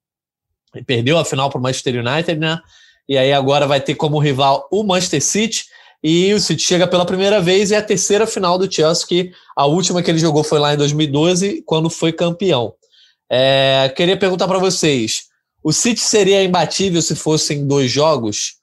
[0.85, 2.59] perdeu a final para o Manchester United, né?
[3.07, 5.65] E aí agora vai ter como rival o Manchester City.
[6.03, 9.31] E o City chega pela primeira vez e é a terceira final do Chelsea, que
[9.55, 12.73] a última que ele jogou foi lá em 2012, quando foi campeão.
[13.29, 15.25] É, queria perguntar para vocês:
[15.65, 18.57] o City seria imbatível se fossem dois jogos?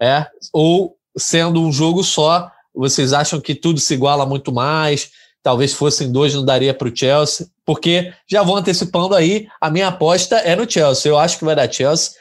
[0.00, 0.24] É?
[0.52, 5.10] Ou sendo um jogo só, vocês acham que tudo se iguala muito mais?
[5.42, 9.88] Talvez fossem dois, não daria para o Chelsea, porque já vou antecipando aí, a minha
[9.88, 11.10] aposta é no Chelsea.
[11.10, 12.12] Eu acho que vai dar Chelsea,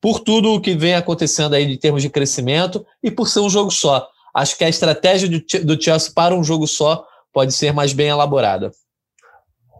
[0.00, 3.50] por tudo o que vem acontecendo aí em termos de crescimento e por ser um
[3.50, 4.08] jogo só.
[4.34, 8.72] Acho que a estratégia do Chelsea para um jogo só pode ser mais bem elaborada.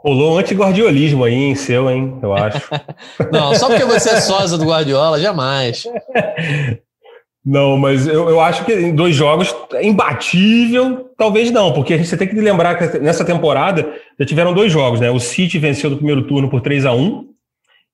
[0.06, 2.16] Rolou um anti-guardiolismo aí em seu, hein?
[2.22, 2.62] Eu acho.
[3.32, 5.84] não, só porque você é sósia do Guardiola, jamais.
[7.44, 11.96] Não, mas eu, eu acho que em dois jogos é imbatível, talvez não, porque a
[11.96, 13.88] gente tem que lembrar que nessa temporada
[14.18, 15.12] já tiveram dois jogos, né?
[15.12, 17.24] O City venceu no primeiro turno por 3 a 1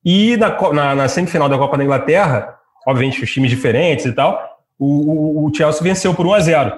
[0.02, 2.54] e na, na, na semifinal da Copa da Inglaterra,
[2.86, 4.42] obviamente os times diferentes e tal,
[4.78, 6.72] o, o, Chelsea venceu por 1 a 0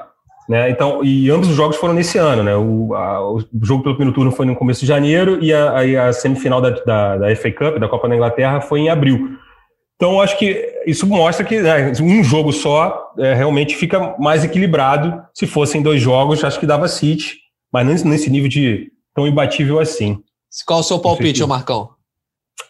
[0.48, 0.70] né?
[0.70, 2.54] Então, e ambos os jogos foram nesse ano, né?
[2.54, 6.12] O, a, o jogo pelo primeiro turno foi no começo de janeiro e a, a
[6.12, 9.38] semifinal da, da, da FA Cup, da Copa da Inglaterra, foi em abril.
[9.96, 15.22] Então, acho que isso mostra que né, um jogo só é, realmente fica mais equilibrado.
[15.32, 17.36] Se fossem dois jogos, acho que dava City,
[17.72, 20.18] mas nesse, nesse nível de tão imbatível assim.
[20.66, 21.46] Qual o seu palpite, se...
[21.46, 21.90] Marcão?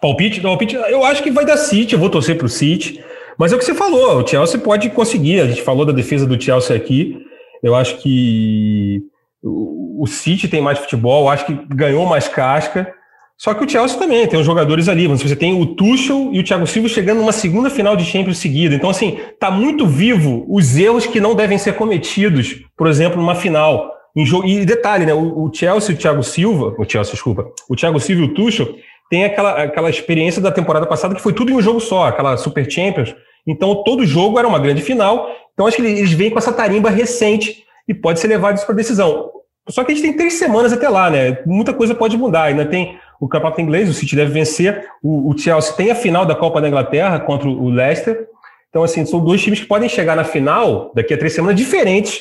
[0.00, 0.40] Palpite?
[0.40, 0.74] palpite?
[0.74, 3.02] Eu acho que vai dar City, eu vou torcer para o City.
[3.36, 5.40] Mas é o que você falou, o Chelsea pode conseguir.
[5.40, 7.23] A gente falou da defesa do Chelsea aqui.
[7.64, 9.02] Eu acho que
[9.42, 12.92] o City tem mais futebol, acho que ganhou mais casca.
[13.36, 15.06] Só que o Chelsea também tem os jogadores ali.
[15.06, 18.74] Você tem o Tuchel e o Thiago Silva chegando numa segunda final de Champions seguida.
[18.74, 23.34] Então, assim, tá muito vivo os erros que não devem ser cometidos, por exemplo, numa
[23.34, 23.92] final.
[24.14, 25.14] E detalhe, né?
[25.14, 28.34] O, o Chelsea e o Thiago Silva, o Chelsea, desculpa, o Thiago Silva e o
[28.34, 28.74] Tuchel
[29.10, 32.36] tem aquela, aquela experiência da temporada passada que foi tudo em um jogo só, aquela
[32.36, 33.14] Super Champions.
[33.46, 35.28] Então, todo jogo era uma grande final.
[35.52, 38.74] Então, acho que eles vêm com essa tarimba recente e pode ser levado isso para
[38.74, 39.30] decisão.
[39.68, 41.38] Só que a gente tem três semanas até lá, né?
[41.46, 42.44] Muita coisa pode mudar.
[42.44, 44.86] Ainda tem o campeonato inglês, o City deve vencer.
[45.02, 48.28] O, o, Chelsea tem a final da Copa da Inglaterra contra o Leicester.
[48.68, 52.20] Então, assim, são dois times que podem chegar na final daqui a três semanas diferentes,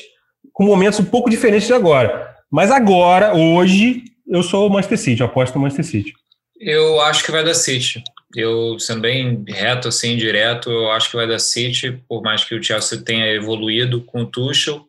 [0.54, 2.34] com momentos um pouco diferentes de agora.
[2.50, 6.14] Mas agora, hoje, eu sou o Manchester City, eu aposto no Manchester City.
[6.60, 8.04] Eu acho que vai dar City.
[8.36, 12.56] Eu, sendo bem reto, assim, direto, eu acho que vai dar City, por mais que
[12.56, 14.88] o Chelsea tenha evoluído com o Tuchel.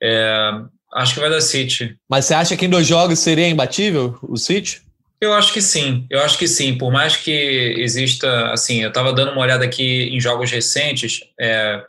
[0.00, 0.50] É,
[0.94, 1.96] acho que vai dar City.
[2.08, 4.82] Mas você acha que em dois jogos seria imbatível o City?
[5.20, 6.78] Eu acho que sim, eu acho que sim.
[6.78, 7.30] Por mais que
[7.78, 11.82] exista, assim, eu estava dando uma olhada aqui em jogos recentes, é,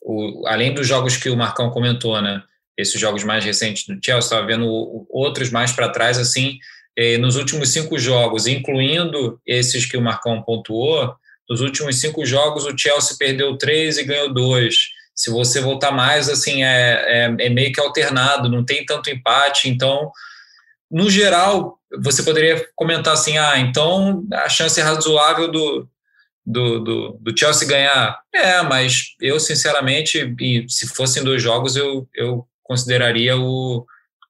[0.00, 2.42] o, além dos jogos que o Marcão comentou, né?
[2.76, 4.66] Esses jogos mais recentes do Chelsea, estava vendo
[5.10, 6.58] outros mais para trás, assim,
[7.18, 11.14] nos últimos cinco jogos, incluindo esses que o Marcão pontuou,
[11.48, 14.90] nos últimos cinco jogos o Chelsea perdeu três e ganhou dois.
[15.14, 19.68] Se você voltar mais, assim, é, é, é meio que alternado, não tem tanto empate,
[19.68, 20.10] então
[20.92, 25.88] no geral, você poderia comentar assim: ah, então a chance é razoável do,
[26.44, 28.20] do, do, do, Chelsea ganhar.
[28.34, 30.34] É, mas eu, sinceramente,
[30.68, 33.86] se fossem dois jogos, eu, eu consideraria o,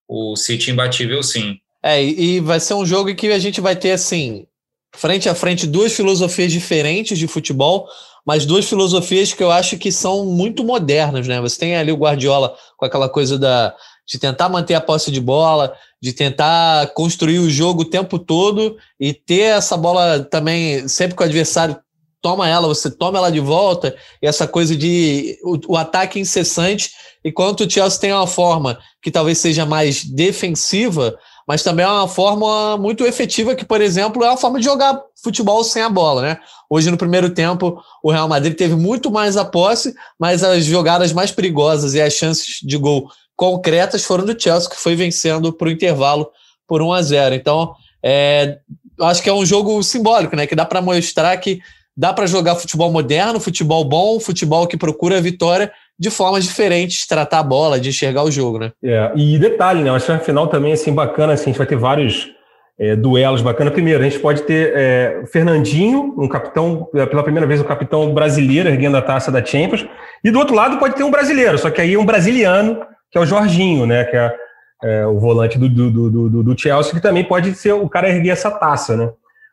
[0.07, 1.59] o City imbatível, sim.
[1.83, 4.47] É, e vai ser um jogo que a gente vai ter, assim,
[4.95, 7.89] frente a frente, duas filosofias diferentes de futebol,
[8.25, 11.41] mas duas filosofias que eu acho que são muito modernas, né?
[11.41, 13.75] Você tem ali o Guardiola com aquela coisa da,
[14.07, 18.77] de tentar manter a posse de bola, de tentar construir o jogo o tempo todo
[19.01, 21.77] e ter essa bola também, sempre que o adversário
[22.21, 26.93] toma ela, você toma ela de volta, e essa coisa de o, o ataque incessante,
[27.25, 32.09] enquanto o Chelsea tem uma forma que talvez seja mais defensiva, mas também é uma
[32.09, 36.23] forma muito efetiva que, por exemplo, é a forma de jogar futebol sem a bola,
[36.23, 36.39] né?
[36.69, 41.13] Hoje, no primeiro tempo, o Real Madrid teve muito mais a posse, mas as jogadas
[41.13, 45.69] mais perigosas e as chances de gol concretas foram do Chelsea, que foi vencendo para
[45.69, 46.29] o intervalo
[46.67, 47.35] por 1 a 0.
[47.35, 48.59] Então, é,
[49.01, 50.47] acho que é um jogo simbólico, né?
[50.47, 51.61] Que dá para mostrar que
[51.97, 55.73] dá para jogar futebol moderno, futebol bom, futebol que procura a vitória
[56.03, 58.73] de formas diferentes, tratar a bola, de enxergar o jogo, né?
[58.83, 59.91] É, e detalhe, né?
[59.91, 62.29] Acho que final também assim bacana, assim, a gente vai ter vários
[62.77, 63.73] é, duelos bacanas.
[63.73, 68.13] Primeiro, a gente pode ter é, Fernandinho, um capitão, é, pela primeira vez, um capitão
[68.13, 69.87] brasileiro erguendo a taça da Champions.
[70.25, 73.21] E do outro lado pode ter um brasileiro, só que aí um brasiliano que é
[73.21, 74.03] o Jorginho, né?
[74.03, 74.35] Que é,
[74.83, 78.31] é o volante do, do, do, do, Chelsea, que também pode ser o cara erguer
[78.31, 79.09] essa taça, né?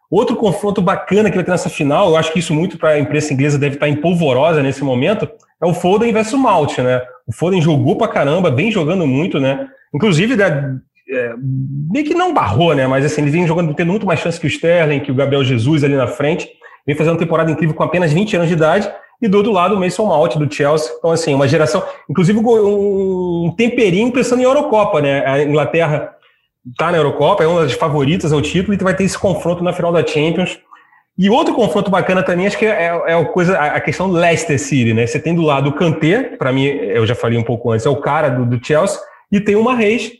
[0.09, 2.99] Outro confronto bacana que vai ter nessa final, eu acho que isso muito para a
[2.99, 5.29] imprensa inglesa deve estar em polvorosa nesse momento,
[5.61, 7.01] é o Foden versus Malt, né?
[7.27, 9.67] O Foden jogou pra caramba, vem jogando muito, né?
[9.93, 10.79] Inclusive, né,
[11.11, 11.33] é,
[11.91, 12.87] meio que não barrou, né?
[12.87, 15.43] Mas assim, ele vem jogando, tendo muito mais chance que o Sterling, que o Gabriel
[15.43, 16.49] Jesus ali na frente.
[16.85, 18.89] Vem fazendo uma temporada incrível com apenas 20 anos de idade
[19.21, 20.91] e do outro lado o Mason Mount do Chelsea.
[20.97, 25.25] Então, assim, uma geração, inclusive um temperinho pensando em Eurocopa, né?
[25.25, 26.15] A Inglaterra
[26.69, 29.73] está na Eurocopa, é uma das favoritas ao título e vai ter esse confronto na
[29.73, 30.59] final da Champions.
[31.21, 34.93] E outro confronto bacana também, acho que é, é a, coisa, a questão Leicester City,
[34.93, 35.05] né?
[35.05, 37.89] Você tem do lado o Kanté, para mim, eu já falei um pouco antes, é
[37.89, 38.97] o cara do, do Chelsea,
[39.29, 40.13] e tem o Marreis,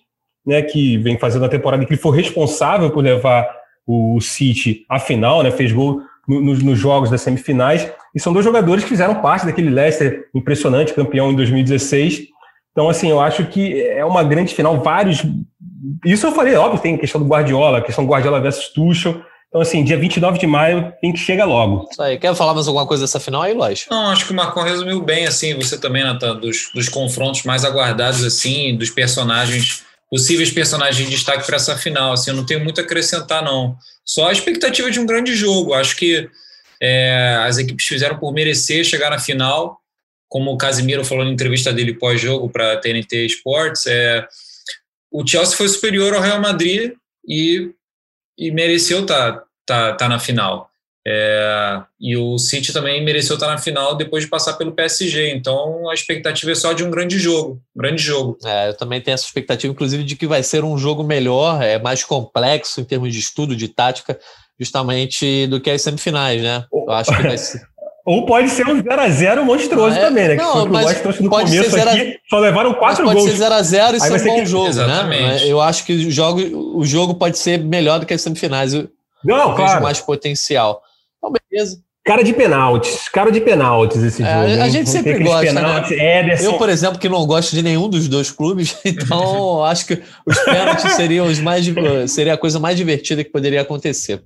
[0.45, 3.50] né, que vem fazendo a temporada que ele foi responsável por levar
[3.88, 5.52] o City à final, né?
[5.52, 7.89] Fez gol nos, nos jogos das semifinais.
[8.14, 12.28] E são dois jogadores que fizeram parte daquele Leicester impressionante, campeão em 2016.
[12.74, 14.78] Então, assim, eu acho que é uma grande final.
[14.82, 15.26] Vários.
[16.06, 19.22] Isso eu falei, óbvio, tem a questão do Guardiola, questão do Guardiola versus Tuchel.
[19.50, 21.88] Então, assim, dia 29 de maio tem que chegar logo.
[21.91, 22.20] Isso aí.
[22.20, 23.88] Quer falar mais alguma coisa dessa final aí, Lois?
[23.89, 27.66] Não, acho que o Marcon resumiu bem, assim, você também, Natan, dos, dos confrontos mais
[27.66, 32.14] aguardados, assim, dos personagens, possíveis personagens de destaque para essa final.
[32.14, 33.76] Assim, eu não tenho muito a acrescentar, não.
[34.06, 35.74] Só a expectativa de um grande jogo.
[35.74, 36.30] Acho que
[36.80, 39.80] é, as equipes fizeram por merecer chegar na final,
[40.28, 43.88] como o Casimiro falou na entrevista dele pós-jogo para a TNT Sports.
[43.88, 44.28] É,
[45.12, 46.93] o Chelsea foi superior ao Real Madrid
[47.28, 47.72] e,
[48.39, 50.69] e mereceu estar tá, tá, tá na final.
[51.07, 55.31] É, e o City também mereceu estar tá na final depois de passar pelo PSG.
[55.31, 58.37] Então a expectativa é só de um grande jogo, um grande jogo.
[58.45, 61.79] É, eu também tenho essa expectativa, inclusive, de que vai ser um jogo melhor, é
[61.79, 64.19] mais complexo em termos de estudo, de tática
[64.59, 66.65] justamente do que as semifinais, né?
[66.71, 67.61] Eu acho que vai ser.
[68.10, 70.05] Ou pode ser um 0x0 monstruoso ah, é?
[70.05, 70.36] também, né?
[70.36, 73.38] Que não, foi o trouxe no começo zero aqui, só levaram quatro pode gols.
[73.38, 74.45] Pode ser 0x0 e ser um bom que...
[74.47, 74.70] jogo, né?
[74.72, 75.22] Exatamente.
[75.22, 75.47] né?
[75.47, 76.41] Eu acho que o jogo,
[76.76, 78.74] o jogo pode ser melhor do que as semifinais.
[78.74, 79.57] Não, claro.
[79.57, 80.82] vejo mais potencial.
[81.20, 81.78] Então, beleza.
[82.03, 84.64] Cara de penaltis, cara de penaltis esse é, jogo.
[84.64, 85.84] A gente sempre gosta, né?
[85.91, 86.45] Ederson.
[86.45, 90.39] Eu, por exemplo, que não gosto de nenhum dos dois clubes, então acho que os
[90.39, 91.64] pênaltis seriam os mais
[92.07, 94.24] seria a coisa mais divertida que poderia acontecer.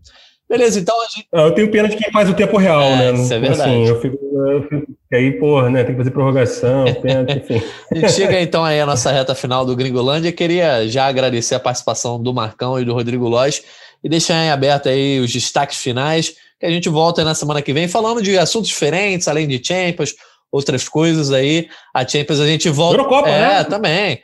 [0.53, 1.27] Beleza, então a gente.
[1.33, 3.13] Ah, eu tenho pena de quem faz o tempo real, é, né?
[3.13, 3.61] Isso é verdade.
[3.71, 4.17] Assim, eu fico,
[4.51, 5.83] eu fico, aí, porra, né?
[5.83, 7.61] Tem que fazer prorrogação, pênalti, enfim.
[7.89, 10.31] a gente chega então aí a nossa reta final do Gringolândia.
[10.31, 13.63] Queria já agradecer a participação do Marcão e do Rodrigo Lois
[14.03, 17.73] e deixar em aberto aí os destaques finais que a gente volta na semana que
[17.73, 20.13] vem falando de assuntos diferentes, além de Champions,
[20.51, 21.67] outras coisas aí.
[21.91, 22.97] A Champions a gente volta.
[22.97, 23.63] Eurocopa, é, né?
[23.63, 24.21] também.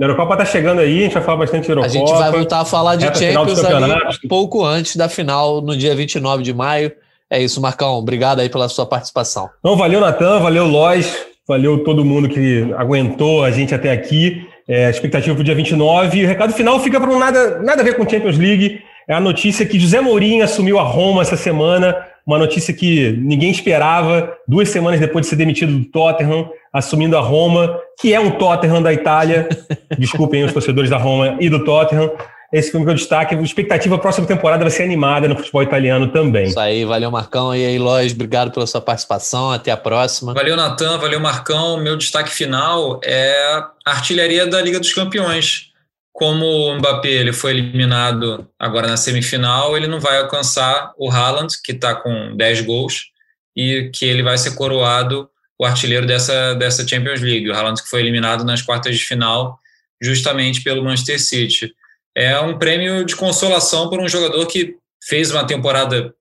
[0.00, 1.92] A Eurocopa tá chegando aí, a gente vai falar bastante de Eurocopa.
[1.92, 5.94] A gente vai voltar a falar de Champions ali pouco antes da final, no dia
[5.94, 6.92] 29 de maio.
[7.30, 7.94] É isso, Marcão.
[7.94, 9.50] Obrigado aí pela sua participação.
[9.58, 14.46] Então, valeu, Natan, valeu, Lois, valeu todo mundo que aguentou a gente até aqui.
[14.68, 16.24] É, expectativa para o dia 29.
[16.24, 19.64] O recado final fica para nada, nada a ver com Champions League é a notícia
[19.64, 21.96] que José Mourinho assumiu a Roma essa semana,
[22.26, 27.20] uma notícia que ninguém esperava, duas semanas depois de ser demitido do Tottenham, assumindo a
[27.20, 29.48] Roma, que é um Tottenham da Itália.
[29.98, 32.10] Desculpem os torcedores da Roma e do Tottenham.
[32.52, 33.34] Esse filme que eu destaque.
[33.34, 36.44] A expectativa a próxima temporada vai ser animada no futebol italiano também.
[36.44, 37.54] Isso aí, valeu Marcão.
[37.54, 39.50] E aí, Lois, obrigado pela sua participação.
[39.50, 40.32] Até a próxima.
[40.32, 40.96] Valeu, Natan.
[40.98, 41.78] Valeu, Marcão.
[41.78, 43.34] Meu destaque final é
[43.86, 45.68] a artilharia da Liga dos Campeões
[46.18, 51.54] como o Mbappé ele foi eliminado agora na semifinal, ele não vai alcançar o Haaland,
[51.62, 53.12] que está com 10 gols,
[53.54, 57.48] e que ele vai ser coroado o artilheiro dessa, dessa Champions League.
[57.48, 59.58] O Haaland que foi eliminado nas quartas de final,
[60.00, 61.72] justamente pelo Manchester City.
[62.16, 66.14] É um prêmio de consolação por um jogador que fez uma temporada,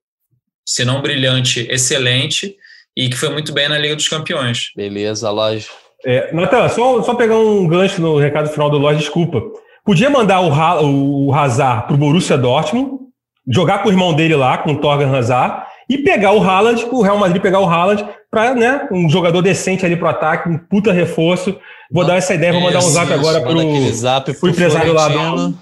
[0.66, 2.56] se não brilhante, excelente,
[2.96, 4.72] e que foi muito bem na Liga dos Campeões.
[4.76, 5.74] Beleza, lógico.
[6.06, 9.42] É, Natan, só, só pegar um gancho no recado final do Lodge, desculpa.
[9.84, 13.08] Podia mandar o, ha o Hazard para o Borussia Dortmund,
[13.50, 17.02] jogar com o irmão dele lá, com o Torgan Hazard, e pegar o Haaland, o
[17.02, 20.58] Real Madrid pegar o Haaland, para né, um jogador decente ali para o ataque, um
[20.58, 21.58] puta reforço.
[21.92, 25.58] Vou dar essa ideia, vou mandar um zap agora para o empresário lá do,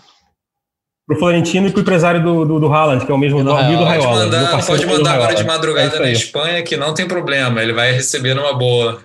[1.08, 4.02] pro Florentino e pro empresário do, do, do Haaland, que é o mesmo do Raiola.
[4.02, 7.74] Pode mandar, pode mandar agora de madrugada é na Espanha, que não tem problema, ele
[7.74, 9.04] vai receber numa boa.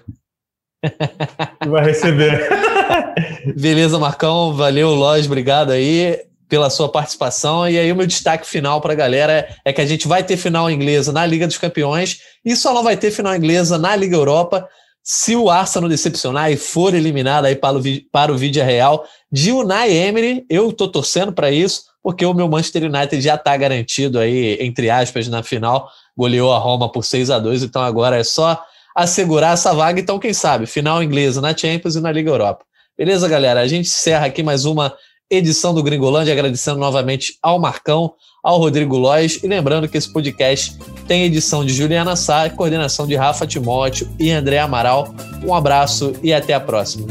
[1.69, 2.49] Vai receber.
[3.55, 4.55] Beleza, Marcão.
[4.55, 5.27] Valeu, Loz.
[5.27, 7.67] Obrigado aí pela sua participação.
[7.67, 10.37] E aí, o meu destaque final para a galera é que a gente vai ter
[10.37, 14.17] final inglesa na Liga dos Campeões e só não vai ter final inglesa na Liga
[14.17, 14.69] Europa
[15.03, 17.83] se o Arsenal decepcionar e for eliminado aí para o,
[18.13, 20.45] para o vídeo real de Unai Emery.
[20.51, 24.91] Eu tô torcendo para isso, porque o meu Manchester United já está garantido aí, entre
[24.91, 25.89] aspas, na final.
[26.17, 28.61] Goleou a Roma por 6 a 2 então agora é só
[28.95, 30.01] assegurar essa vaga.
[30.01, 32.65] Então, quem sabe, final inglesa na Champions e na Liga Europa.
[32.99, 33.61] Beleza, galera?
[33.61, 34.93] A gente encerra aqui mais uma
[35.31, 38.13] edição do Gringolândia, agradecendo novamente ao Marcão,
[38.43, 40.77] ao Rodrigo Lois e lembrando que esse podcast
[41.07, 45.15] tem edição de Juliana Sá, coordenação de Rafa Timóteo e André Amaral.
[45.45, 47.07] Um abraço e até a próxima.